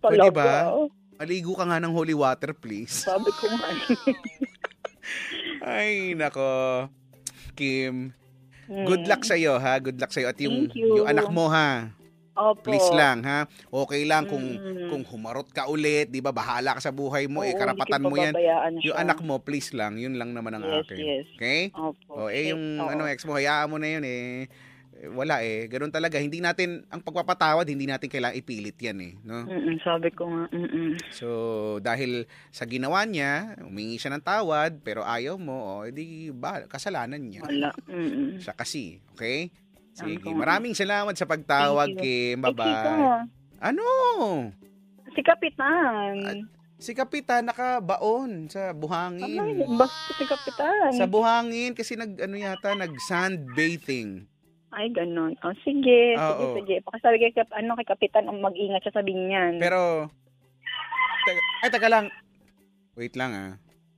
[0.00, 0.72] Pwede ba?
[1.20, 3.04] Aligo ka nga ng holy water, please.
[3.04, 3.68] Sabi ko nga.
[5.60, 6.88] Ay, nako.
[7.52, 8.16] Kim,
[8.64, 8.86] Hmm.
[8.86, 9.76] good luck sa'yo, ha?
[9.76, 10.30] Good luck sa'yo.
[10.30, 11.02] At yung, you.
[11.02, 11.90] yung anak mo, ha?
[12.32, 12.64] Opo.
[12.64, 13.44] Please lang, ha?
[13.68, 14.88] Okay lang kung Mm.
[14.88, 16.32] kung humarot ka ulit, 'di ba?
[16.32, 18.32] Bahala ka sa buhay mo, eh Oo, karapatan hindi ko mo 'yan.
[18.32, 19.02] pababayaan Yung siya.
[19.04, 20.96] anak mo, please lang, 'yun lang naman ang Yes, akin.
[20.96, 21.26] yes.
[21.36, 21.60] Okay?
[21.76, 22.10] Opo.
[22.16, 22.88] O eh yung Oo.
[22.88, 24.48] ano ex mo, hayaan mo na 'yun eh.
[25.00, 26.20] Wala eh, ganun talaga.
[26.20, 29.48] Hindi natin ang pagpapatawad, hindi natin kailangan ipilit 'yan eh, no?
[29.48, 30.44] Mm-mm, sabi ko nga.
[30.52, 31.00] Mm-mm.
[31.08, 31.28] So,
[31.80, 37.16] dahil sa ginawa niya, humingi siya ng tawad, pero ayaw mo, o edi ba, kasalanan
[37.16, 37.48] niya.
[37.48, 37.72] Wala.
[37.88, 38.44] Mm-mm.
[38.44, 39.48] Siya kasi, okay?
[39.96, 42.40] Sige, maraming salamat sa pagtawag, Kim.
[42.40, 43.24] Eh, Bye-bye.
[43.60, 43.84] Ano?
[45.12, 46.48] Si Kapitan.
[46.80, 49.36] Si Kapitan nakabaon sa buhangin.
[49.36, 50.92] Ay, basta si Kapitan.
[50.96, 54.24] Sa buhangin kasi nag ano yata nag sunbathing.
[54.70, 55.34] Ay, ganun.
[55.42, 56.14] O, sige.
[56.14, 56.54] Sige, Oo.
[56.54, 56.78] sige.
[56.86, 59.54] Pakisabi kay, Kap- ano, kay Kapitan, ang mag-ingat siya sabihin niyan.
[59.58, 60.06] Pero
[61.26, 62.06] teka, ay teka lang.
[62.94, 63.52] Wait lang ah.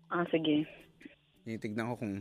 [0.08, 0.64] ah, sige.
[1.44, 2.14] Tinitignan ko kung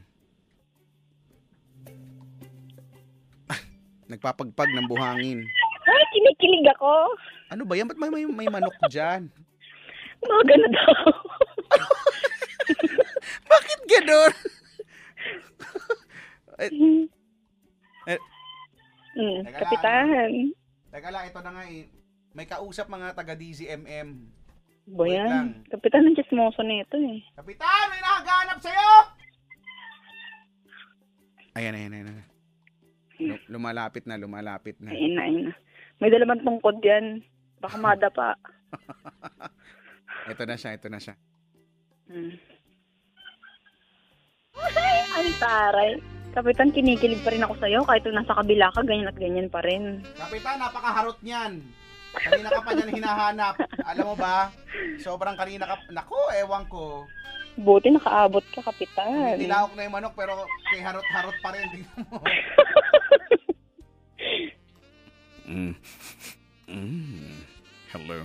[3.47, 3.59] Ah,
[4.07, 5.47] nagpapagpag ng buhangin.
[5.87, 7.15] Ay, kinikilig ako.
[7.49, 7.87] Ano ba yan?
[7.87, 9.31] Ba't may, may, may manok dyan?
[10.21, 11.03] Mga gano'n daw.
[13.51, 14.33] Bakit ganon?
[19.13, 19.61] mm, Teka lang.
[19.61, 20.05] Kapitan.
[20.87, 21.83] Teka lang, ito na nga eh.
[22.31, 24.09] May kausap mga taga DZMM.
[24.87, 25.27] Ba Wait yan?
[25.27, 25.47] lang.
[25.67, 27.19] Kapitan ng chismoso nito eh.
[27.33, 28.91] Kapitan, may nakaganap sa'yo!
[31.53, 32.07] Ayan, ayan, ayan.
[32.09, 32.27] ayan.
[33.21, 34.89] Lu- Lumalapit na, lumalapit na.
[34.89, 35.53] Ayun na, ayun na.
[35.99, 37.21] May dalaman tungkod yan.
[37.59, 38.33] Baka madapa.
[40.25, 41.13] Ito na siya, ito na siya.
[42.07, 42.33] Hmm.
[44.57, 45.91] Ay, ang taray.
[46.31, 49.59] Kapitan, kinikilig pa rin ako sa'yo kahit nung nasa kabila ka, ganyan at ganyan pa
[49.67, 49.99] rin.
[50.15, 51.59] Kapitan, napakaharot niyan.
[52.15, 53.55] Kanina ka pa niyan hinahanap.
[53.83, 54.47] Alam mo ba?
[55.03, 55.75] Sobrang kanina ka...
[55.91, 57.03] Naku, ewan ko.
[57.59, 59.35] Buti nakaabot ka, Kapitan.
[59.35, 61.67] Nilawak na yung manok pero kay harot-harot pa rin.
[61.67, 62.23] Tingnan mo.
[65.51, 65.73] mm.
[66.71, 67.35] Mm.
[67.91, 68.19] Hello.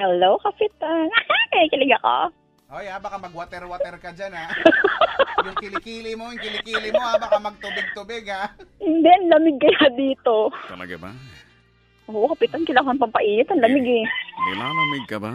[0.00, 1.12] Hello, Kapitan.
[1.52, 2.32] Kinikilig ako.
[2.72, 4.48] Hoy, ha, baka mag-water-water ka dyan, ha?
[5.36, 7.16] yung kilikili mo, yung kilikili mo, ha?
[7.16, 8.52] Baka magtubig-tubig, ha?
[8.78, 10.50] Hindi, ang lamig kaya dito.
[10.66, 11.10] Talaga ba?
[12.04, 13.48] Oo, Kapitan, kailangan pampainit.
[13.48, 14.04] Ang lamig eh.
[14.44, 15.32] Nilalamig ka ba?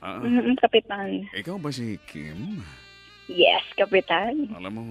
[0.00, 1.24] Ah, Mm, Kapitan.
[1.32, 2.60] ikaw ba si Kim?
[3.26, 4.52] Yes, Kapitan.
[4.52, 4.84] Alam mo,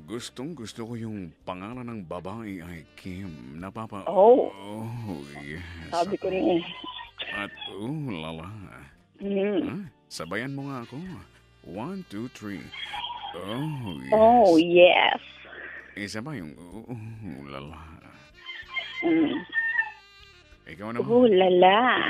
[0.00, 3.30] gustong gusto ko yung pangalan ng babae ay Kim.
[3.54, 4.02] Napapa...
[4.06, 4.50] Oh.
[4.50, 5.62] Oh, yes.
[5.90, 6.62] Sabi ko rin eh.
[7.34, 8.46] At, oh, lala.
[9.18, 9.62] Mm.
[9.64, 10.98] Ah, sabayan mo nga ako.
[11.68, 12.64] One, two, three.
[13.36, 14.12] Oh, yes.
[14.16, 15.20] Oh, yes.
[15.94, 16.56] Isa ba yung...
[16.56, 16.96] Oh,
[17.44, 17.76] lala.
[19.04, 19.36] Mm.
[20.64, 21.04] Ikaw naman.
[21.06, 22.08] Oh, lala.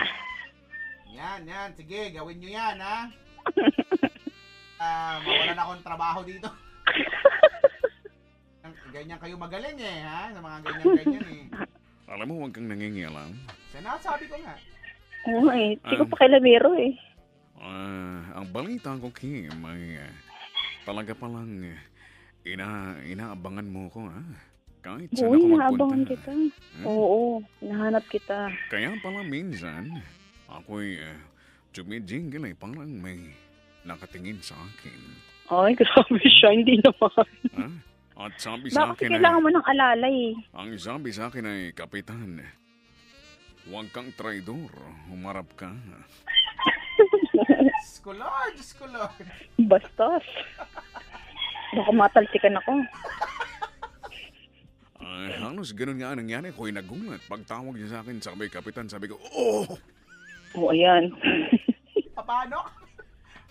[1.11, 1.75] Yan, yan.
[1.75, 2.99] Sige, gawin nyo yan, ha?
[4.79, 6.47] Ah, mawalan akong trabaho dito.
[8.95, 10.31] Ganyan kayo magaling, eh, ha?
[10.31, 11.45] Sa mga ganyan-ganyan, eh.
[12.07, 13.35] Alam mo, huwag kang nangingialam.
[13.75, 14.55] Sinasabi ko nga.
[15.35, 15.75] Oo eh.
[15.83, 16.09] Hindi ko Ah.
[16.09, 16.95] pa kilamero eh.
[17.59, 20.15] Ah, ang balita ko, Kim, ay ah,
[20.87, 21.81] talaga palang ah,
[22.47, 22.69] ina,
[23.05, 24.23] inaabangan mo ko, ha?
[24.79, 26.11] Kahit saan Uy, ako naabangan magpunta.
[26.15, 26.31] kita.
[26.79, 26.85] Hmm?
[26.87, 27.21] Oo,
[27.59, 28.39] nahanap kita.
[28.71, 29.91] Kaya pala minsan,
[30.47, 31.19] ako'y uh,
[31.75, 33.35] jumijingle ay parang may
[33.83, 35.01] nakatingin sa akin.
[35.51, 36.55] Ay, grabe siya.
[36.55, 37.27] Hindi naman.
[37.59, 37.67] Ha?
[38.19, 40.19] At sabi sa Bakit akin ay, kailangan mo ng alalay?
[40.55, 42.39] ang sabi sa akin ay, Kapitan,
[43.67, 44.71] huwag kang traidor,
[45.11, 45.71] humarap ka.
[47.47, 48.53] Diyos ko, Lord!
[48.59, 49.27] Diyos ko, Lord!
[49.69, 50.27] Bastos.
[51.77, 52.73] Baka matalsikan ako.
[54.99, 56.51] Ay, halos ganun nga ang nangyari.
[56.51, 57.23] Ako'y nagulat.
[57.29, 59.67] Pagtawag niya sa akin, sabi, Kapitan, sabi ko, oh!
[60.57, 61.13] Oo, ayan.
[62.19, 62.67] Paano?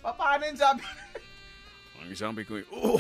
[0.01, 0.81] Paano yung sabi?
[2.03, 2.99] Ang sabi ko, oh!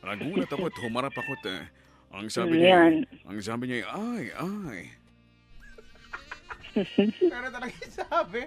[0.00, 1.68] Nagulat ako at humarap ako eh,
[2.10, 4.80] ang sabi niya, ang sabi niya, ay, ay.
[7.20, 8.40] Pero talaga yung sabi.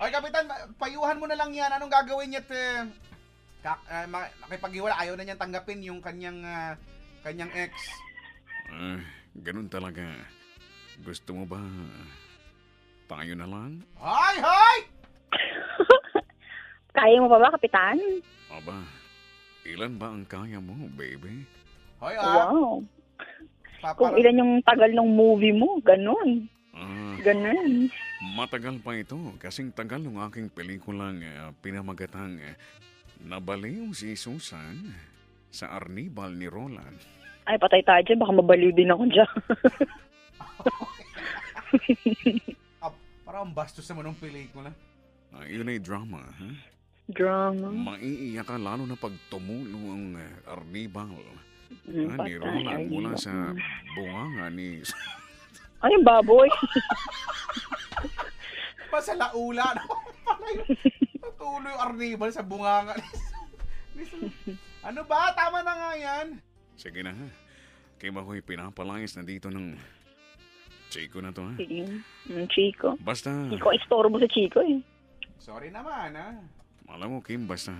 [0.00, 0.48] Okay, Kapitan,
[0.80, 1.68] payuhan mo na lang yan.
[1.76, 2.88] Anong gagawin niya at eh,
[3.60, 4.08] kak, uh,
[4.48, 4.96] makipaghiwala?
[4.96, 6.72] Ayaw na niyang tanggapin yung kanyang ah,
[7.20, 7.68] kanyang ex.
[8.72, 8.96] Ah,
[9.44, 10.08] ganun talaga.
[11.04, 11.60] Gusto mo ba
[13.12, 13.84] tayo na lang?
[14.00, 14.78] Hay, hay!
[16.96, 18.00] Kaya mo pa ba, Kapitan?
[18.48, 18.80] Aba,
[19.68, 21.44] ilan ba ang kaya mo, baby?
[22.00, 22.48] Hoy, ah.
[22.48, 22.80] Wow.
[23.84, 26.48] Pa- Kung ilan yung tagal ng movie mo, ganun.
[26.80, 27.92] Ah, Ganun.
[28.32, 29.16] matagal pa ito.
[29.36, 32.56] Kasing tagal ng aking pelikulang uh, pinamagatang uh,
[33.20, 34.96] Nabaliw si Susan
[35.52, 36.96] sa Arnibal ni Roland.
[37.44, 38.16] Ay, patay tayo dyan.
[38.16, 39.30] Baka mabaliw din ako dyan.
[42.82, 42.90] Ah,
[43.22, 44.74] parang ang bastos naman ng pelikula.
[45.30, 46.50] Ah, yun ay drama, ha?
[47.06, 47.70] Drama.
[47.70, 51.14] Maiiyak ka lalo na pag tumulo ang uh, Arnibal
[51.86, 52.34] Mm, ah, ni patay.
[52.42, 53.54] Roland mula sa
[53.94, 54.82] bunganga ni...
[55.80, 56.44] Ay, yung baboy.
[58.92, 59.64] Pa sa laula.
[59.72, 59.84] no?
[61.24, 62.96] Patuloy yung arnibal sa bunganga.
[64.88, 65.32] ano ba?
[65.32, 66.26] Tama na nga yan.
[66.76, 67.28] Sige na, ha?
[67.96, 69.76] Kaya ba ko'y pinapalayas na dito ng
[70.90, 71.54] Chico na to, ha?
[71.54, 72.98] Mm, Chico.
[72.98, 74.80] Basta, Chico, istorbo sa Chico eh.
[75.38, 76.34] Sorry naman, ha?
[76.90, 77.70] alam mo, Kim, basta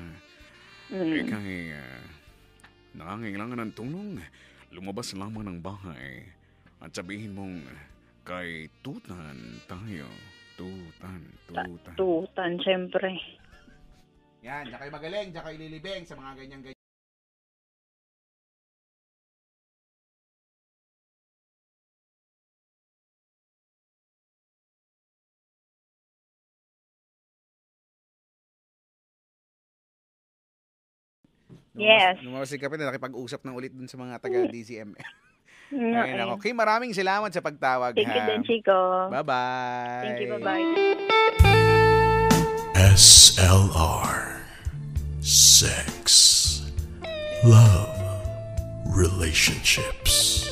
[0.91, 1.23] Mm.
[1.23, 2.03] ikaw ay uh,
[2.99, 4.19] nangangailangan ng tulong,
[4.75, 6.27] lumabas lamang ng bahay
[6.81, 7.61] at sabihin mong
[8.25, 10.09] kay Tutan tayo.
[10.57, 11.95] Tutan, Tutan.
[11.97, 13.17] Tutan, syempre.
[14.45, 16.81] Yan, diyan kayo magaling, diyan kayo lilibing sa mga ganyan-ganyan.
[31.81, 32.21] Yes.
[32.21, 34.93] Lumabas si Kapit na nakipag-usap ng ulit dun sa mga taga-DCM.
[35.71, 36.43] No, Ayun ako.
[36.43, 36.57] Okay, eh.
[36.59, 37.95] maraming salamat sa pagtawag.
[37.95, 38.17] Thank ha.
[38.19, 39.07] you din, Chico.
[39.07, 40.03] Bye-bye.
[40.03, 40.67] Thank you, bye-bye.
[42.81, 44.41] SLR
[45.21, 46.67] Sex
[47.45, 47.95] Love
[48.91, 50.51] Relationships